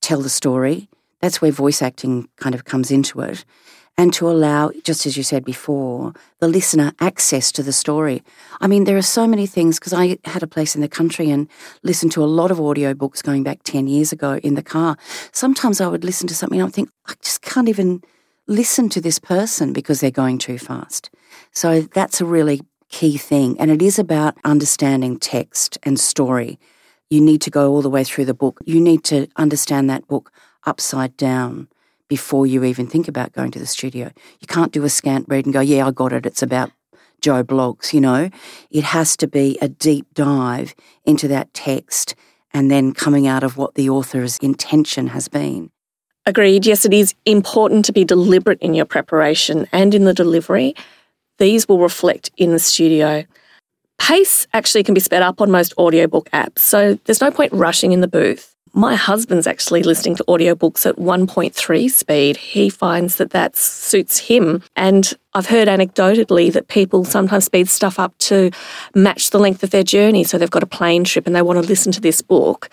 tell 0.00 0.20
the 0.20 0.28
story. 0.28 0.88
That's 1.20 1.40
where 1.40 1.50
voice 1.50 1.82
acting 1.82 2.28
kind 2.36 2.54
of 2.54 2.64
comes 2.64 2.90
into 2.90 3.20
it. 3.20 3.44
And 3.96 4.12
to 4.14 4.28
allow, 4.28 4.72
just 4.82 5.06
as 5.06 5.16
you 5.16 5.22
said 5.22 5.44
before, 5.44 6.12
the 6.40 6.48
listener 6.48 6.92
access 7.00 7.52
to 7.52 7.62
the 7.62 7.72
story. 7.72 8.22
I 8.60 8.66
mean, 8.66 8.84
there 8.84 8.96
are 8.96 9.02
so 9.02 9.26
many 9.26 9.46
things 9.46 9.78
because 9.78 9.92
I 9.92 10.18
had 10.24 10.42
a 10.42 10.48
place 10.48 10.74
in 10.74 10.80
the 10.80 10.88
country 10.88 11.30
and 11.30 11.48
listened 11.82 12.10
to 12.12 12.24
a 12.24 12.26
lot 12.26 12.50
of 12.50 12.58
audiobooks 12.58 13.22
going 13.22 13.44
back 13.44 13.62
10 13.62 13.86
years 13.86 14.10
ago 14.10 14.38
in 14.42 14.54
the 14.54 14.62
car. 14.62 14.96
Sometimes 15.32 15.80
I 15.80 15.86
would 15.86 16.04
listen 16.04 16.26
to 16.28 16.34
something 16.34 16.58
and 16.58 16.62
I 16.62 16.66
would 16.66 16.74
think, 16.74 16.90
I 17.06 17.14
just 17.22 17.42
can't 17.42 17.68
even 17.68 18.02
listen 18.46 18.88
to 18.90 19.00
this 19.00 19.18
person 19.18 19.72
because 19.72 20.00
they're 20.00 20.10
going 20.10 20.38
too 20.38 20.58
fast. 20.58 21.10
So 21.52 21.82
that's 21.82 22.20
a 22.20 22.26
really 22.26 22.62
key 22.88 23.16
thing. 23.16 23.58
And 23.60 23.70
it 23.70 23.80
is 23.80 23.98
about 23.98 24.36
understanding 24.44 25.18
text 25.18 25.78
and 25.84 25.98
story. 25.98 26.58
You 27.10 27.20
need 27.20 27.40
to 27.42 27.50
go 27.50 27.70
all 27.70 27.82
the 27.82 27.90
way 27.90 28.02
through 28.02 28.24
the 28.24 28.34
book. 28.34 28.60
You 28.64 28.80
need 28.80 29.04
to 29.04 29.28
understand 29.36 29.88
that 29.88 30.08
book 30.08 30.32
upside 30.66 31.16
down 31.16 31.68
before 32.14 32.46
you 32.46 32.62
even 32.62 32.86
think 32.86 33.08
about 33.08 33.32
going 33.32 33.50
to 33.50 33.58
the 33.58 33.66
studio. 33.66 34.08
You 34.38 34.46
can't 34.46 34.70
do 34.70 34.84
a 34.84 34.88
scant 34.88 35.26
read 35.26 35.46
and 35.46 35.52
go, 35.52 35.58
yeah, 35.58 35.84
I 35.84 35.90
got 35.90 36.12
it. 36.12 36.24
It's 36.24 36.44
about 36.44 36.70
Joe 37.20 37.42
Bloggs, 37.42 37.92
you 37.92 38.00
know. 38.00 38.30
It 38.70 38.84
has 38.84 39.16
to 39.16 39.26
be 39.26 39.58
a 39.60 39.68
deep 39.68 40.06
dive 40.14 40.76
into 41.04 41.26
that 41.26 41.52
text 41.54 42.14
and 42.52 42.70
then 42.70 42.92
coming 42.92 43.26
out 43.26 43.42
of 43.42 43.56
what 43.56 43.74
the 43.74 43.90
author's 43.90 44.38
intention 44.38 45.08
has 45.08 45.26
been. 45.26 45.72
Agreed. 46.24 46.66
Yes, 46.66 46.84
it 46.84 46.94
is 46.94 47.16
important 47.26 47.84
to 47.86 47.92
be 47.92 48.04
deliberate 48.04 48.60
in 48.60 48.74
your 48.74 48.84
preparation 48.84 49.66
and 49.72 49.92
in 49.92 50.04
the 50.04 50.14
delivery. 50.14 50.76
These 51.38 51.66
will 51.66 51.80
reflect 51.80 52.30
in 52.36 52.52
the 52.52 52.60
studio. 52.60 53.24
Pace 53.98 54.46
actually 54.52 54.84
can 54.84 54.94
be 54.94 55.00
sped 55.00 55.22
up 55.22 55.40
on 55.40 55.50
most 55.50 55.74
audiobook 55.78 56.30
apps, 56.30 56.60
so 56.60 56.96
there's 57.06 57.20
no 57.20 57.32
point 57.32 57.52
rushing 57.52 57.90
in 57.90 58.02
the 58.02 58.06
booth. 58.06 58.53
My 58.76 58.96
husband's 58.96 59.46
actually 59.46 59.84
listening 59.84 60.16
to 60.16 60.24
audiobooks 60.24 60.84
at 60.84 60.96
1.3 60.96 61.90
speed. 61.90 62.36
He 62.36 62.68
finds 62.68 63.16
that 63.16 63.30
that 63.30 63.56
suits 63.56 64.18
him. 64.18 64.64
And 64.74 65.14
I've 65.32 65.46
heard 65.46 65.68
anecdotally 65.68 66.52
that 66.52 66.66
people 66.66 67.04
sometimes 67.04 67.44
speed 67.44 67.68
stuff 67.68 68.00
up 68.00 68.18
to 68.18 68.50
match 68.92 69.30
the 69.30 69.38
length 69.38 69.62
of 69.62 69.70
their 69.70 69.84
journey. 69.84 70.24
So 70.24 70.38
they've 70.38 70.50
got 70.50 70.64
a 70.64 70.66
plane 70.66 71.04
trip 71.04 71.26
and 71.26 71.36
they 71.36 71.42
want 71.42 71.62
to 71.62 71.68
listen 71.68 71.92
to 71.92 72.00
this 72.00 72.20
book. 72.20 72.68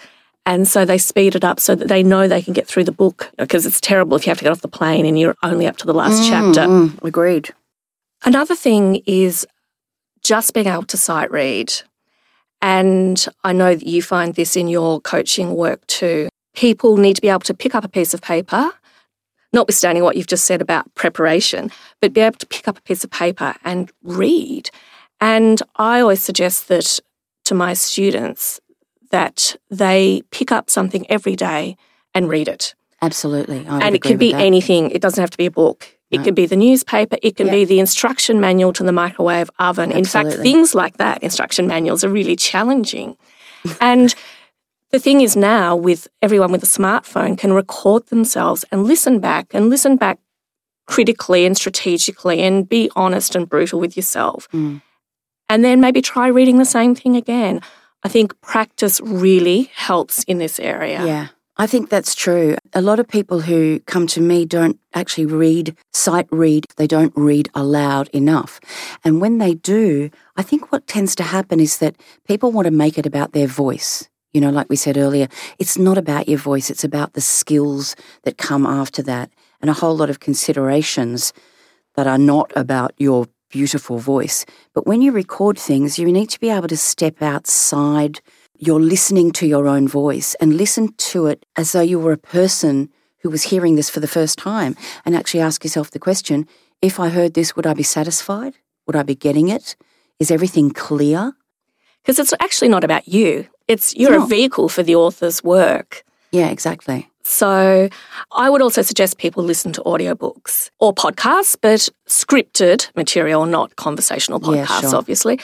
And 0.47 0.67
so 0.67 0.85
they 0.85 0.97
speed 0.97 1.35
it 1.35 1.43
up 1.43 1.59
so 1.59 1.75
that 1.75 1.87
they 1.87 2.01
know 2.01 2.27
they 2.27 2.41
can 2.41 2.53
get 2.53 2.67
through 2.67 2.85
the 2.85 2.91
book 2.91 3.29
because 3.37 3.67
it's 3.67 3.79
terrible 3.79 4.17
if 4.17 4.25
you 4.25 4.31
have 4.31 4.39
to 4.39 4.43
get 4.43 4.51
off 4.51 4.61
the 4.61 4.67
plane 4.67 5.05
and 5.05 5.19
you're 5.19 5.35
only 5.43 5.67
up 5.67 5.77
to 5.77 5.85
the 5.85 5.93
last 5.93 6.23
mm, 6.23 6.29
chapter. 6.29 6.61
Mm, 6.61 7.03
agreed. 7.03 7.53
Another 8.23 8.55
thing 8.55 9.03
is 9.05 9.45
just 10.23 10.53
being 10.55 10.67
able 10.67 10.83
to 10.83 10.97
sight 10.97 11.29
read. 11.31 11.73
And 12.61 13.25
I 13.43 13.53
know 13.53 13.75
that 13.75 13.87
you 13.87 14.01
find 14.01 14.35
this 14.35 14.55
in 14.55 14.67
your 14.67 15.01
coaching 15.01 15.55
work 15.55 15.85
too. 15.87 16.29
People 16.53 16.97
need 16.97 17.15
to 17.15 17.21
be 17.21 17.29
able 17.29 17.39
to 17.41 17.53
pick 17.53 17.75
up 17.75 17.83
a 17.83 17.89
piece 17.89 18.13
of 18.13 18.21
paper, 18.21 18.71
notwithstanding 19.53 20.03
what 20.03 20.15
you've 20.15 20.27
just 20.27 20.45
said 20.45 20.61
about 20.61 20.93
preparation, 20.95 21.71
but 22.01 22.13
be 22.13 22.21
able 22.21 22.37
to 22.37 22.45
pick 22.45 22.67
up 22.67 22.77
a 22.77 22.81
piece 22.81 23.03
of 23.03 23.09
paper 23.09 23.55
and 23.63 23.91
read. 24.03 24.69
And 25.19 25.61
I 25.75 26.01
always 26.01 26.23
suggest 26.23 26.67
that 26.67 26.99
to 27.45 27.55
my 27.55 27.73
students 27.73 28.59
that 29.11 29.55
they 29.69 30.21
pick 30.31 30.51
up 30.51 30.69
something 30.69 31.09
every 31.09 31.35
day 31.35 31.77
and 32.13 32.29
read 32.29 32.47
it. 32.47 32.75
Absolutely. 33.01 33.65
and 33.67 33.95
it 33.95 34.01
can 34.03 34.17
be 34.17 34.31
that. 34.31 34.41
anything. 34.41 34.91
It 34.91 35.01
doesn't 35.01 35.21
have 35.21 35.31
to 35.31 35.37
be 35.37 35.47
a 35.47 35.51
book. 35.51 35.97
It 36.11 36.19
no. 36.19 36.23
could 36.25 36.35
be 36.35 36.45
the 36.45 36.55
newspaper, 36.55 37.17
it 37.21 37.35
can 37.35 37.47
yeah. 37.47 37.53
be 37.53 37.65
the 37.65 37.79
instruction 37.79 38.39
manual 38.39 38.73
to 38.73 38.83
the 38.83 38.91
microwave 38.91 39.49
oven. 39.59 39.91
Absolutely. 39.91 39.99
In 39.99 40.05
fact, 40.05 40.43
things 40.43 40.75
like 40.75 40.97
that, 40.97 41.23
instruction 41.23 41.67
manuals, 41.67 42.03
are 42.03 42.09
really 42.09 42.35
challenging. 42.35 43.17
and 43.79 44.13
the 44.91 44.99
thing 44.99 45.21
is 45.21 45.35
now 45.35 45.75
with 45.75 46.07
everyone 46.21 46.51
with 46.51 46.63
a 46.63 46.67
smartphone 46.67 47.37
can 47.37 47.53
record 47.53 48.07
themselves 48.07 48.65
and 48.71 48.83
listen 48.83 49.19
back 49.19 49.53
and 49.53 49.69
listen 49.69 49.95
back 49.95 50.19
critically 50.85 51.45
and 51.45 51.55
strategically 51.55 52.41
and 52.41 52.67
be 52.67 52.91
honest 52.95 53.35
and 53.35 53.47
brutal 53.47 53.79
with 53.79 53.95
yourself. 53.95 54.49
Mm. 54.51 54.81
And 55.47 55.63
then 55.63 55.79
maybe 55.79 56.01
try 56.01 56.27
reading 56.27 56.57
the 56.57 56.65
same 56.65 56.95
thing 56.95 57.15
again. 57.15 57.61
I 58.03 58.09
think 58.09 58.39
practice 58.41 58.99
really 59.01 59.71
helps 59.75 60.23
in 60.23 60.39
this 60.39 60.59
area. 60.59 61.05
Yeah. 61.05 61.27
I 61.61 61.67
think 61.67 61.89
that's 61.89 62.15
true. 62.15 62.55
A 62.73 62.81
lot 62.81 62.99
of 62.99 63.07
people 63.07 63.41
who 63.41 63.81
come 63.81 64.07
to 64.07 64.19
me 64.19 64.45
don't 64.45 64.79
actually 64.95 65.27
read, 65.27 65.77
sight 65.93 66.27
read, 66.31 66.65
they 66.77 66.87
don't 66.87 67.13
read 67.15 67.51
aloud 67.53 68.07
enough. 68.07 68.59
And 69.03 69.21
when 69.21 69.37
they 69.37 69.53
do, 69.53 70.09
I 70.35 70.41
think 70.41 70.71
what 70.71 70.87
tends 70.87 71.13
to 71.17 71.23
happen 71.23 71.59
is 71.59 71.77
that 71.77 71.95
people 72.27 72.51
want 72.51 72.65
to 72.65 72.71
make 72.71 72.97
it 72.97 73.05
about 73.05 73.33
their 73.33 73.45
voice. 73.45 74.09
You 74.33 74.41
know, 74.41 74.49
like 74.49 74.71
we 74.71 74.75
said 74.75 74.97
earlier, 74.97 75.27
it's 75.59 75.77
not 75.77 75.99
about 75.99 76.27
your 76.27 76.39
voice, 76.39 76.71
it's 76.71 76.83
about 76.83 77.13
the 77.13 77.21
skills 77.21 77.95
that 78.23 78.39
come 78.39 78.65
after 78.65 79.03
that 79.03 79.29
and 79.61 79.69
a 79.69 79.73
whole 79.73 79.95
lot 79.95 80.09
of 80.09 80.19
considerations 80.19 81.31
that 81.93 82.07
are 82.07 82.17
not 82.17 82.51
about 82.55 82.95
your 82.97 83.27
beautiful 83.51 83.99
voice. 83.99 84.47
But 84.73 84.87
when 84.87 85.03
you 85.03 85.11
record 85.11 85.59
things, 85.59 85.99
you 85.99 86.11
need 86.11 86.31
to 86.31 86.39
be 86.39 86.49
able 86.49 86.69
to 86.69 86.77
step 86.77 87.21
outside 87.21 88.19
you're 88.61 88.79
listening 88.79 89.31
to 89.31 89.47
your 89.47 89.67
own 89.67 89.87
voice 89.87 90.35
and 90.35 90.55
listen 90.55 90.93
to 90.93 91.25
it 91.25 91.47
as 91.55 91.71
though 91.71 91.81
you 91.81 91.99
were 91.99 92.11
a 92.11 92.17
person 92.17 92.91
who 93.21 93.29
was 93.29 93.43
hearing 93.43 93.75
this 93.75 93.89
for 93.89 93.99
the 93.99 94.07
first 94.07 94.37
time 94.37 94.77
and 95.03 95.15
actually 95.15 95.39
ask 95.39 95.63
yourself 95.63 95.89
the 95.89 95.99
question 95.99 96.47
if 96.79 96.99
I 96.99 97.09
heard 97.09 97.33
this, 97.33 97.55
would 97.55 97.65
I 97.65 97.73
be 97.73 97.83
satisfied? 97.83 98.53
Would 98.85 98.95
I 98.95 99.01
be 99.01 99.15
getting 99.15 99.49
it? 99.49 99.75
Is 100.19 100.29
everything 100.29 100.69
clear? 100.69 101.33
Because 102.03 102.19
it's 102.19 102.33
actually 102.39 102.69
not 102.69 102.83
about 102.83 103.07
you. 103.07 103.47
It's 103.67 103.95
you're 103.95 104.21
a 104.21 104.25
vehicle 104.27 104.69
for 104.69 104.83
the 104.83 104.95
author's 104.95 105.43
work. 105.43 106.03
Yeah, 106.31 106.49
exactly. 106.49 107.09
So 107.23 107.89
I 108.31 108.49
would 108.49 108.61
also 108.61 108.83
suggest 108.83 109.17
people 109.17 109.43
listen 109.43 109.73
to 109.73 109.81
audiobooks 109.81 110.69
or 110.79 110.93
podcasts, 110.93 111.55
but 111.59 111.89
scripted 112.07 112.95
material, 112.95 113.47
not 113.47 113.75
conversational 113.75 114.39
podcasts, 114.39 114.81
yeah, 114.83 114.89
sure. 114.89 114.95
obviously. 114.95 115.39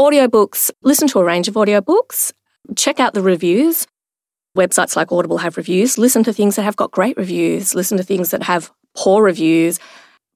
Audiobooks, 0.00 0.70
listen 0.82 1.08
to 1.08 1.18
a 1.18 1.24
range 1.24 1.48
of 1.48 1.54
audiobooks 1.54 2.32
check 2.76 3.00
out 3.00 3.14
the 3.14 3.22
reviews. 3.22 3.86
Websites 4.56 4.94
like 4.94 5.10
Audible 5.10 5.38
have 5.38 5.56
reviews. 5.56 5.98
Listen 5.98 6.22
to 6.24 6.32
things 6.32 6.56
that 6.56 6.62
have 6.62 6.76
got 6.76 6.92
great 6.92 7.16
reviews. 7.16 7.74
Listen 7.74 7.98
to 7.98 8.04
things 8.04 8.30
that 8.30 8.42
have 8.44 8.70
poor 8.96 9.22
reviews. 9.22 9.80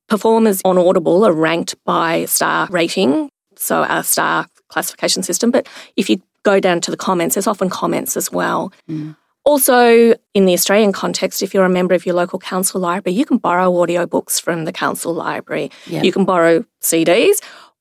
Performers 0.08 0.60
on 0.64 0.76
Audible 0.78 1.24
are 1.24 1.32
ranked 1.32 1.76
by 1.84 2.24
star 2.24 2.66
rating, 2.70 3.30
so 3.56 3.82
a 3.82 4.02
star 4.02 4.46
classification 4.68 5.22
system. 5.22 5.50
But 5.50 5.68
if 5.96 6.10
you 6.10 6.20
go 6.42 6.58
down 6.58 6.80
to 6.82 6.90
the 6.90 6.96
comments, 6.96 7.34
there's 7.34 7.46
often 7.46 7.70
comments 7.70 8.16
as 8.16 8.32
well. 8.32 8.72
Mm. 8.88 9.16
Also, 9.44 10.14
in 10.34 10.44
the 10.46 10.52
Australian 10.52 10.92
context, 10.92 11.42
if 11.42 11.54
you're 11.54 11.64
a 11.64 11.70
member 11.70 11.94
of 11.94 12.04
your 12.04 12.14
local 12.14 12.38
council 12.38 12.80
library, 12.80 13.16
you 13.16 13.24
can 13.24 13.38
borrow 13.38 13.70
audiobooks 13.72 14.40
from 14.40 14.64
the 14.64 14.72
council 14.72 15.14
library. 15.14 15.70
Yep. 15.86 16.04
You 16.04 16.12
can 16.12 16.24
borrow 16.24 16.64
CDs 16.82 17.36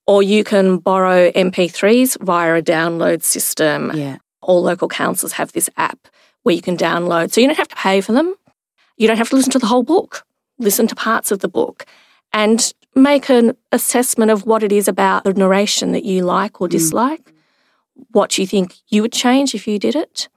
or 0.05 0.23
you 0.23 0.43
can 0.43 0.77
borrow 0.77 1.31
MP3s 1.31 2.23
via 2.23 2.55
a 2.57 2.61
download 2.61 3.23
system. 3.23 3.91
Yeah 3.93 4.17
all 4.47 4.63
local 4.63 4.87
councils 4.87 5.33
have 5.33 5.51
this 5.51 5.69
app 5.77 6.07
where 6.41 6.55
you 6.55 6.61
can 6.61 6.77
download. 6.77 7.31
So 7.31 7.41
you 7.41 7.47
don't 7.47 7.57
have 7.57 7.67
to 7.67 7.75
pay 7.75 8.01
for 8.01 8.13
them. 8.13 8.33
You 8.97 9.07
don't 9.07 9.17
have 9.17 9.29
to 9.29 9.35
listen 9.35 9.51
to 9.51 9.59
the 9.59 9.67
whole 9.67 9.83
book. 9.83 10.25
Listen 10.57 10.87
to 10.87 10.95
parts 10.95 11.31
of 11.31 11.39
the 11.39 11.47
book 11.47 11.85
and 12.33 12.73
make 12.95 13.29
an 13.29 13.55
assessment 13.71 14.31
of 14.31 14.45
what 14.45 14.63
it 14.63 14.71
is 14.71 14.87
about 14.87 15.23
the 15.23 15.33
narration 15.33 15.91
that 15.91 16.03
you 16.03 16.23
like 16.23 16.59
or 16.59 16.67
mm. 16.67 16.71
dislike, 16.71 17.25
mm. 17.25 18.05
what 18.11 18.37
you 18.37 18.47
think 18.47 18.75
you 18.87 19.01
would 19.01 19.13
change 19.13 19.53
if 19.53 19.67
you 19.67 19.77
did 19.77 19.95
it. 19.95 20.29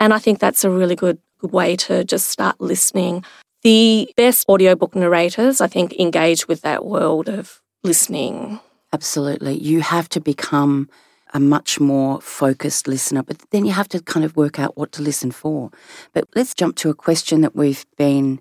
And 0.00 0.12
I 0.12 0.18
think 0.18 0.38
that's 0.38 0.64
a 0.64 0.70
really 0.70 0.96
good, 0.96 1.18
good 1.38 1.52
way 1.52 1.76
to 1.76 2.04
just 2.04 2.26
start 2.26 2.60
listening. 2.60 3.24
The 3.62 4.10
best 4.16 4.48
audiobook 4.48 4.94
narrators, 4.94 5.60
I 5.60 5.66
think, 5.66 5.94
engage 5.98 6.48
with 6.48 6.62
that 6.62 6.84
world 6.84 7.28
of 7.28 7.60
listening. 7.84 8.58
Absolutely. 8.92 9.56
You 9.58 9.82
have 9.82 10.08
to 10.10 10.20
become 10.20 10.88
a 11.32 11.40
much 11.40 11.80
more 11.80 12.20
focused 12.20 12.88
listener, 12.88 13.22
but 13.22 13.38
then 13.50 13.64
you 13.64 13.72
have 13.72 13.88
to 13.88 14.00
kind 14.00 14.24
of 14.24 14.36
work 14.36 14.58
out 14.58 14.76
what 14.76 14.92
to 14.92 15.02
listen 15.02 15.30
for. 15.30 15.70
But 16.12 16.28
let's 16.34 16.54
jump 16.54 16.76
to 16.76 16.90
a 16.90 16.94
question 16.94 17.40
that 17.42 17.54
we've 17.54 17.84
been 17.96 18.40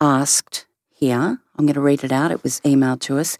asked 0.00 0.66
here. 0.90 1.40
I'm 1.56 1.66
going 1.66 1.74
to 1.74 1.80
read 1.80 2.04
it 2.04 2.12
out. 2.12 2.30
It 2.30 2.42
was 2.42 2.60
emailed 2.60 3.00
to 3.00 3.18
us. 3.18 3.36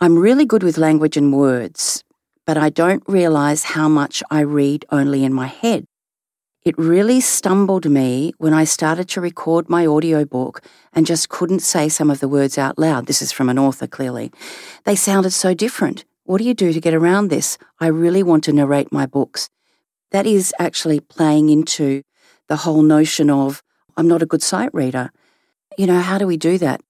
I'm 0.00 0.18
really 0.18 0.46
good 0.46 0.62
with 0.62 0.78
language 0.78 1.16
and 1.16 1.32
words, 1.32 2.04
but 2.46 2.56
I 2.56 2.70
don't 2.70 3.02
realize 3.06 3.64
how 3.64 3.88
much 3.88 4.22
I 4.30 4.40
read 4.40 4.84
only 4.90 5.24
in 5.24 5.32
my 5.32 5.46
head. 5.46 5.84
It 6.64 6.78
really 6.78 7.20
stumbled 7.20 7.90
me 7.90 8.34
when 8.38 8.54
I 8.54 8.62
started 8.64 9.08
to 9.10 9.20
record 9.20 9.68
my 9.68 9.84
audiobook 9.84 10.62
and 10.92 11.04
just 11.06 11.28
couldn't 11.28 11.58
say 11.58 11.88
some 11.88 12.08
of 12.08 12.20
the 12.20 12.28
words 12.28 12.56
out 12.56 12.78
loud. 12.78 13.06
This 13.06 13.20
is 13.20 13.32
from 13.32 13.48
an 13.48 13.58
author, 13.58 13.88
clearly. 13.88 14.30
They 14.84 14.94
sounded 14.94 15.32
so 15.32 15.54
different. 15.54 16.04
What 16.24 16.38
do 16.38 16.44
you 16.44 16.54
do 16.54 16.72
to 16.72 16.80
get 16.80 16.94
around 16.94 17.28
this? 17.28 17.58
I 17.80 17.88
really 17.88 18.22
want 18.22 18.44
to 18.44 18.52
narrate 18.52 18.92
my 18.92 19.06
books. 19.06 19.50
That 20.12 20.26
is 20.26 20.54
actually 20.58 21.00
playing 21.00 21.48
into 21.48 22.02
the 22.48 22.56
whole 22.56 22.82
notion 22.82 23.30
of 23.30 23.62
I'm 23.96 24.08
not 24.08 24.22
a 24.22 24.26
good 24.26 24.42
sight 24.42 24.70
reader. 24.72 25.10
You 25.76 25.86
know, 25.86 26.00
how 26.00 26.18
do 26.18 26.26
we 26.26 26.36
do 26.36 26.58
that? 26.58 26.80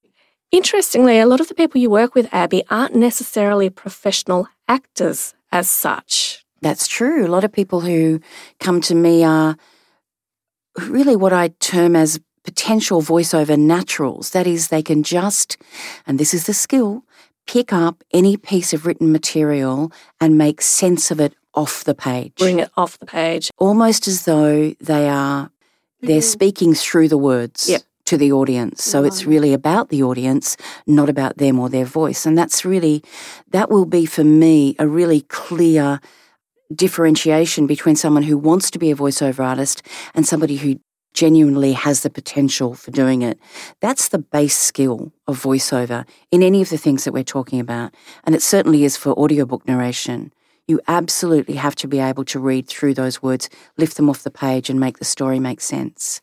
Interestingly, 0.51 1.19
a 1.19 1.27
lot 1.27 1.41
of 1.41 1.49
the 1.49 1.55
people 1.55 1.81
you 1.81 1.89
work 1.89 2.15
with, 2.15 2.29
Abbe, 2.33 2.65
aren't 2.69 2.95
necessarily 2.95 3.71
professional 3.71 4.49
actors 4.69 5.35
as 5.51 5.71
such. 5.71 6.45
That's 6.61 6.87
true. 6.87 7.27
A 7.27 7.29
lot 7.29 7.45
of 7.45 7.53
people 7.53 7.81
who 7.81 8.21
come 8.61 8.81
to 8.83 8.95
me 8.95 9.25
are 9.25 9.57
really 10.79 11.17
what 11.17 11.33
I 11.33 11.49
term 11.59 11.97
as 11.97 12.21
potential 12.45 13.01
voiceover 13.01 13.59
naturals. 13.59 14.31
That 14.31 14.47
is, 14.47 14.69
they 14.69 14.83
can 14.83 15.03
just, 15.03 15.57
and 16.07 16.19
this 16.19 16.35
is 16.35 16.47
the 16.47 16.55
skill, 16.55 17.05
pick 17.47 17.73
up 17.73 18.03
any 18.13 18.37
piece 18.37 18.73
of 18.73 18.87
written 18.87 19.13
material 19.13 19.93
and 20.21 20.39
make 20.39 20.61
sense 20.61 21.11
of 21.11 21.21
it 21.21 21.35
off 21.55 21.85
the 21.85 21.95
page. 21.95 22.35
Bring 22.37 22.59
it 22.61 22.71
off 22.77 22.99
the 22.99 23.07
page. 23.07 23.51
Almost 23.59 24.09
as 24.09 24.25
though 24.25 24.75
they 24.81 25.09
are 25.09 25.51
they're 26.01 26.19
mm-hmm. 26.19 26.21
speaking 26.21 26.75
through 26.75 27.09
the 27.09 27.19
words 27.19 27.69
Yep. 27.69 27.83
to 28.07 28.17
the 28.17 28.33
audience. 28.33 28.83
So 28.83 29.05
it's 29.05 29.25
really 29.25 29.53
about 29.53 29.89
the 29.89 30.03
audience, 30.03 30.57
not 30.87 31.09
about 31.09 31.39
them 31.39 31.61
or 31.61 31.69
their 31.69 31.85
voice. 31.85 32.27
And 32.27 32.37
that's 32.37 32.65
really 32.65 33.03
that 33.51 33.71
will 33.71 33.85
be 33.85 34.07
for 34.07 34.25
me 34.25 34.75
a 34.79 34.89
really 34.89 35.21
clear 35.23 36.01
differentiation 36.75 37.67
between 37.67 37.97
someone 37.97 38.23
who 38.23 38.39
wants 38.39 38.71
to 38.71 38.79
be 38.79 38.91
a 38.91 38.97
voiceover 38.97 39.45
artist 39.45 39.83
and 40.15 40.27
somebody 40.27 40.57
who 40.57 40.81
genuinely 41.15 41.73
has 41.73 42.03
the 42.03 42.11
potential 42.11 42.75
for 42.75 42.91
doing 42.91 43.23
it. 43.23 43.39
That's 43.81 44.09
the 44.09 44.19
base 44.19 44.57
skill 44.57 45.13
of 45.27 45.43
voiceover 45.43 46.07
in 46.31 46.43
any 46.43 46.63
of 46.63 46.71
the 46.71 46.79
things 46.79 47.05
that 47.05 47.13
we're 47.13 47.25
talking 47.25 47.61
about. 47.61 47.95
And 48.25 48.35
it 48.35 48.43
certainly 48.43 48.85
is 48.85 48.97
for 48.97 49.11
audiobook 49.13 49.67
narration. 49.67 50.33
You 50.67 50.81
absolutely 50.89 51.55
have 51.57 51.75
to 51.77 51.89
be 51.89 51.99
able 51.99 52.25
to 52.27 52.39
read 52.39 52.69
through 52.69 52.95
those 52.95 53.23
words, 53.23 53.51
lift 53.77 53.97
them 53.97 54.09
off 54.09 54.23
the 54.23 54.31
page, 54.31 54.71
and 54.71 54.79
make 54.79 54.99
the 54.99 55.05
story 55.05 55.39
make 55.39 55.61
sense. 55.61 56.21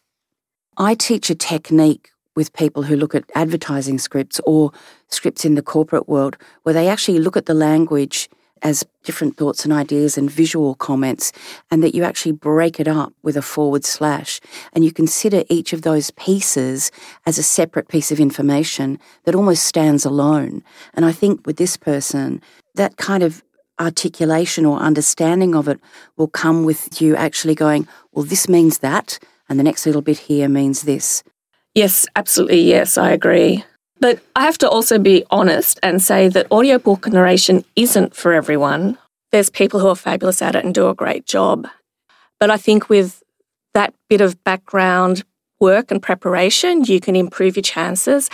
I 0.77 0.95
teach 0.95 1.29
a 1.29 1.35
technique 1.35 2.09
with 2.35 2.53
people 2.53 2.83
who 2.83 2.95
look 2.95 3.13
at 3.13 3.29
advertising 3.35 3.99
scripts 3.99 4.39
or 4.45 4.71
scripts 5.09 5.43
in 5.43 5.55
the 5.55 5.61
corporate 5.61 6.07
world 6.07 6.37
where 6.63 6.73
they 6.73 6.87
actually 6.87 7.19
look 7.19 7.35
at 7.35 7.47
the 7.47 7.53
language 7.53 8.29
as 8.61 8.85
different 9.03 9.37
thoughts 9.37 9.63
and 9.63 9.73
ideas 9.73 10.17
and 10.17 10.29
visual 10.29 10.75
comments, 10.75 11.31
and 11.71 11.83
that 11.83 11.95
you 11.95 12.03
actually 12.03 12.31
break 12.31 12.79
it 12.79 12.87
up 12.87 13.13
with 13.23 13.37
a 13.37 13.41
forward 13.41 13.85
slash. 13.85 14.39
And 14.73 14.83
you 14.83 14.91
consider 14.91 15.43
each 15.49 15.73
of 15.73 15.81
those 15.81 16.11
pieces 16.11 16.91
as 17.25 17.37
a 17.37 17.43
separate 17.43 17.87
piece 17.87 18.11
of 18.11 18.19
information 18.19 18.99
that 19.23 19.35
almost 19.35 19.63
stands 19.63 20.05
alone. 20.05 20.63
And 20.93 21.05
I 21.05 21.11
think 21.11 21.45
with 21.45 21.57
this 21.57 21.77
person, 21.77 22.41
that 22.75 22.97
kind 22.97 23.23
of 23.23 23.43
articulation 23.79 24.65
or 24.65 24.77
understanding 24.79 25.55
of 25.55 25.67
it 25.67 25.79
will 26.17 26.27
come 26.27 26.65
with 26.65 27.01
you 27.01 27.15
actually 27.15 27.55
going, 27.55 27.87
well, 28.11 28.25
this 28.25 28.49
means 28.49 28.79
that, 28.79 29.19
and 29.47 29.57
the 29.57 29.63
next 29.63 29.85
little 29.85 30.01
bit 30.01 30.17
here 30.17 30.49
means 30.49 30.81
this. 30.81 31.23
Yes, 31.75 32.05
absolutely. 32.15 32.61
Yes, 32.61 32.97
I 32.97 33.11
agree. 33.11 33.63
But 33.99 34.21
I 34.35 34.43
have 34.43 34.57
to 34.59 34.69
also 34.69 34.97
be 34.97 35.25
honest 35.29 35.79
and 35.83 36.01
say 36.01 36.29
that 36.29 36.51
audiobook 36.51 37.07
narration 37.07 37.65
isn't 37.75 38.15
for 38.15 38.33
everyone. 38.33 38.97
There's 39.31 39.49
people 39.49 39.79
who 39.79 39.87
are 39.87 39.95
fabulous 39.95 40.41
at 40.41 40.55
it 40.55 40.63
and 40.63 40.73
do 40.73 40.89
a 40.89 40.95
great 40.95 41.25
job. 41.25 41.67
But 42.39 42.49
I 42.49 42.57
think 42.57 42.89
with 42.89 43.21
that 43.73 43.93
bit 44.09 44.21
of 44.21 44.41
background 44.43 45.23
work 45.59 45.91
and 45.91 46.01
preparation, 46.01 46.85
you 46.85 46.99
can 46.99 47.15
improve 47.15 47.57
your 47.57 47.63
chances. 47.63 48.29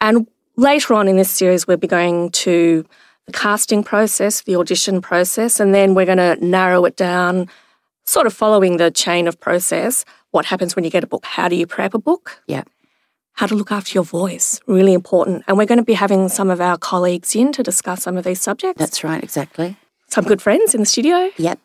And 0.00 0.28
later 0.56 0.94
on 0.94 1.08
in 1.08 1.16
this 1.16 1.30
series, 1.30 1.66
we'll 1.66 1.76
be 1.76 1.88
going 1.88 2.30
to 2.30 2.86
the 3.26 3.32
casting 3.32 3.82
process, 3.82 4.42
the 4.42 4.56
audition 4.56 5.00
process, 5.00 5.60
and 5.60 5.74
then 5.74 5.94
we're 5.94 6.06
going 6.06 6.18
to 6.18 6.36
narrow 6.44 6.84
it 6.84 6.96
down, 6.96 7.48
sort 8.06 8.26
of 8.26 8.32
following 8.32 8.76
the 8.76 8.90
chain 8.90 9.28
of 9.28 9.38
process. 9.38 10.04
What 10.30 10.46
happens 10.46 10.76
when 10.76 10.84
you 10.84 10.90
get 10.90 11.04
a 11.04 11.06
book? 11.06 11.26
How 11.26 11.48
do 11.48 11.56
you 11.56 11.66
prep 11.66 11.92
a 11.94 11.98
book? 11.98 12.40
Yeah. 12.46 12.62
How 13.38 13.46
to 13.46 13.54
look 13.54 13.70
after 13.70 13.92
your 13.94 14.02
voice, 14.02 14.60
really 14.66 14.92
important. 14.92 15.44
And 15.46 15.56
we're 15.56 15.64
going 15.64 15.78
to 15.78 15.84
be 15.84 15.92
having 15.92 16.28
some 16.28 16.50
of 16.50 16.60
our 16.60 16.76
colleagues 16.76 17.36
in 17.36 17.52
to 17.52 17.62
discuss 17.62 18.02
some 18.02 18.16
of 18.16 18.24
these 18.24 18.40
subjects. 18.40 18.80
That's 18.80 19.04
right, 19.04 19.22
exactly. 19.22 19.76
some 20.08 20.24
good 20.24 20.42
friends 20.42 20.74
in 20.74 20.80
the 20.80 20.86
studio. 20.86 21.30
Yep. 21.36 21.60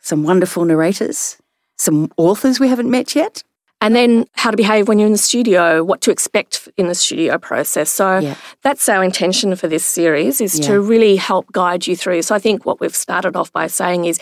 Some 0.00 0.22
wonderful 0.22 0.64
narrators, 0.64 1.36
some 1.76 2.10
authors 2.16 2.58
we 2.58 2.68
haven't 2.68 2.90
met 2.90 3.14
yet. 3.14 3.44
And 3.82 3.94
then 3.94 4.24
how 4.32 4.50
to 4.50 4.56
behave 4.56 4.88
when 4.88 4.98
you're 4.98 5.04
in 5.04 5.12
the 5.12 5.18
studio, 5.18 5.84
what 5.84 6.00
to 6.00 6.10
expect 6.10 6.66
in 6.78 6.88
the 6.88 6.94
studio 6.94 7.36
process. 7.36 7.90
So 7.90 8.34
that's 8.62 8.88
our 8.88 9.04
intention 9.04 9.54
for 9.54 9.68
this 9.68 9.84
series 9.84 10.40
is 10.40 10.58
to 10.60 10.80
really 10.80 11.16
help 11.16 11.52
guide 11.52 11.86
you 11.86 11.94
through. 11.94 12.22
So 12.22 12.34
I 12.34 12.38
think 12.38 12.64
what 12.64 12.80
we've 12.80 12.96
started 12.96 13.36
off 13.36 13.52
by 13.52 13.66
saying 13.66 14.06
is 14.06 14.18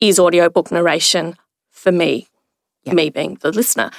is 0.00 0.18
audiobook 0.18 0.70
narration 0.70 1.36
for 1.70 1.90
me, 1.90 2.28
me 2.84 3.08
being 3.08 3.38
the 3.40 3.50
listener. 3.50 3.90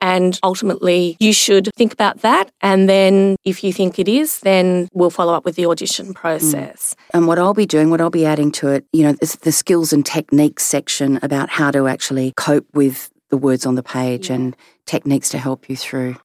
And 0.00 0.38
ultimately, 0.42 1.16
you 1.20 1.32
should 1.32 1.70
think 1.76 1.92
about 1.92 2.20
that. 2.22 2.50
And 2.62 2.88
then 2.88 3.36
if 3.44 3.62
you 3.62 3.72
think 3.72 3.98
it 3.98 4.08
is, 4.08 4.40
then 4.40 4.88
we'll 4.94 5.10
follow 5.10 5.34
up 5.34 5.44
with 5.44 5.56
the 5.56 5.66
audition 5.66 6.14
process. 6.14 6.96
And 7.12 7.26
what 7.26 7.38
I'll 7.38 7.54
be 7.54 7.66
doing, 7.66 7.90
what 7.90 8.00
I'll 8.00 8.10
be 8.10 8.24
adding 8.24 8.50
to 8.52 8.68
it, 8.68 8.86
you 8.92 9.02
know, 9.02 9.14
is 9.20 9.36
the 9.36 9.52
skills 9.52 9.92
and 9.92 10.04
techniques 10.04 10.62
section 10.64 11.18
about 11.22 11.50
how 11.50 11.70
to 11.70 11.86
actually 11.86 12.32
cope 12.36 12.66
with 12.72 13.10
the 13.28 13.36
words 13.36 13.66
on 13.66 13.74
the 13.74 13.82
page 13.82 14.30
and 14.30 14.56
techniques 14.86 15.28
to 15.30 15.38
help 15.38 15.68
you 15.68 15.76
through. 15.76 16.16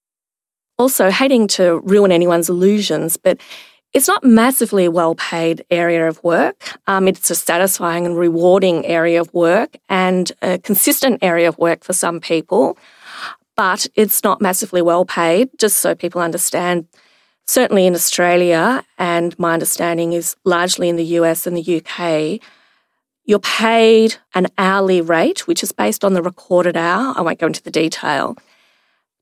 also 0.78 1.10
hating 1.10 1.48
to 1.48 1.80
ruin 1.86 2.12
anyone's 2.12 2.50
illusions, 2.50 3.18
but 3.18 3.40
it's 3.94 4.08
not 4.10 4.24
massively 4.26 4.90
well 4.90 5.16
paid 5.16 5.64
area 5.72 6.08
of 6.08 6.22
work. 6.24 6.78
Um, 6.86 7.08
it's 7.08 7.30
a 7.32 7.36
satisfying 7.36 8.06
and 8.06 8.18
rewarding 8.18 8.86
area 8.86 9.22
of 9.22 9.34
work 9.34 9.78
and 9.88 10.32
a 10.42 10.58
consistent 10.58 11.20
area 11.22 11.48
of 11.48 11.58
work 11.58 11.84
for 11.86 11.94
some 11.94 12.20
people, 12.20 12.78
but 13.56 13.88
it's 13.96 14.24
not 14.24 14.41
massively 14.41 14.82
well 14.82 15.06
paid, 15.06 15.50
just 15.58 15.78
so 15.78 15.96
people 15.96 16.22
understand. 16.22 16.88
Certainly 17.48 17.86
in 17.86 17.96
Australia, 17.96 18.84
and 18.98 19.38
my 19.38 19.54
understanding 19.54 20.13
is 20.13 20.36
largely 20.44 20.89
in 20.89 20.96
the 20.96 21.06
US 21.20 21.46
and 21.46 21.56
the 21.56 21.82
UK, 21.82 22.41
you're 23.26 23.39
paid 23.39 24.15
an 24.34 24.48
hourly 24.58 25.02
rate, 25.02 25.48
which 25.48 25.63
is 25.63 25.72
based 25.72 26.04
on 26.04 26.13
the 26.13 26.22
recorded 26.22 26.78
hour. 26.78 27.13
I 27.15 27.22
won't 27.22 27.39
go 27.39 27.48
into 27.48 27.63
the 27.63 27.72
detail 27.72 28.36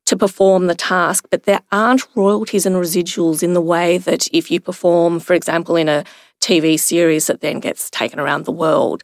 to 0.06 0.16
perform 0.16 0.66
the 0.66 0.74
task, 0.74 1.26
but 1.30 1.44
there 1.44 1.62
aren't 1.72 2.06
royalties 2.14 2.66
and 2.66 2.76
residuals 2.76 3.42
in 3.42 3.54
the 3.54 3.60
way 3.60 3.96
that 3.98 4.28
if 4.32 4.50
you 4.50 4.60
perform, 4.60 5.20
for 5.20 5.32
example, 5.34 5.76
in 5.76 5.88
a 5.88 6.04
TV 6.40 6.78
series 6.78 7.26
that 7.26 7.40
then 7.40 7.60
gets 7.60 7.88
taken 7.88 8.20
around 8.20 8.44
the 8.44 8.52
world. 8.52 9.02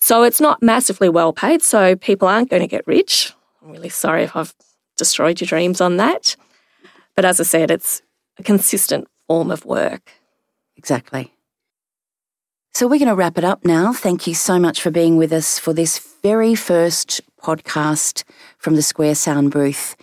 So 0.00 0.22
it's 0.24 0.40
not 0.40 0.62
massively 0.62 1.08
well 1.08 1.32
paid, 1.32 1.62
so 1.62 1.96
people 1.96 2.28
aren't 2.28 2.50
going 2.50 2.60
to 2.60 2.68
get 2.68 2.86
rich. 2.86 3.32
I'm 3.66 3.72
really 3.72 3.88
sorry 3.88 4.22
if 4.22 4.36
I've 4.36 4.54
destroyed 4.96 5.40
your 5.40 5.46
dreams 5.46 5.80
on 5.80 5.96
that. 5.96 6.36
But 7.16 7.24
as 7.24 7.40
I 7.40 7.42
said, 7.42 7.72
it's 7.72 8.00
a 8.38 8.44
consistent 8.44 9.08
form 9.26 9.50
of 9.50 9.64
work. 9.64 10.12
Exactly. 10.76 11.32
So 12.74 12.86
we're 12.86 13.00
going 13.00 13.08
to 13.08 13.16
wrap 13.16 13.38
it 13.38 13.44
up 13.44 13.64
now. 13.64 13.92
Thank 13.92 14.28
you 14.28 14.34
so 14.34 14.60
much 14.60 14.80
for 14.80 14.92
being 14.92 15.16
with 15.16 15.32
us 15.32 15.58
for 15.58 15.72
this 15.72 15.98
very 16.22 16.54
first 16.54 17.22
podcast 17.42 18.22
from 18.58 18.76
the 18.76 18.82
Square 18.82 19.16
Sound 19.16 19.50
booth. 19.50 19.96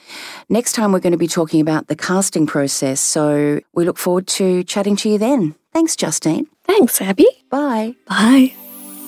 Next 0.49 0.73
time, 0.73 0.91
we're 0.91 0.99
going 0.99 1.12
to 1.12 1.17
be 1.17 1.28
talking 1.28 1.62
about 1.62 1.88
the 1.88 1.95
casting 1.95 2.45
process. 2.45 2.99
So 2.99 3.62
we 3.73 3.86
look 3.86 3.97
forward 3.97 4.28
to 4.28 4.63
chatting 4.65 4.97
to 4.97 5.10
you 5.10 5.17
then. 5.17 5.56
Thanks, 5.71 5.95
Justine. 5.95 6.47
Thanks, 6.65 6.99
Abbe. 7.02 7.26
Bye. 7.49 7.95
Bye. 8.08 8.54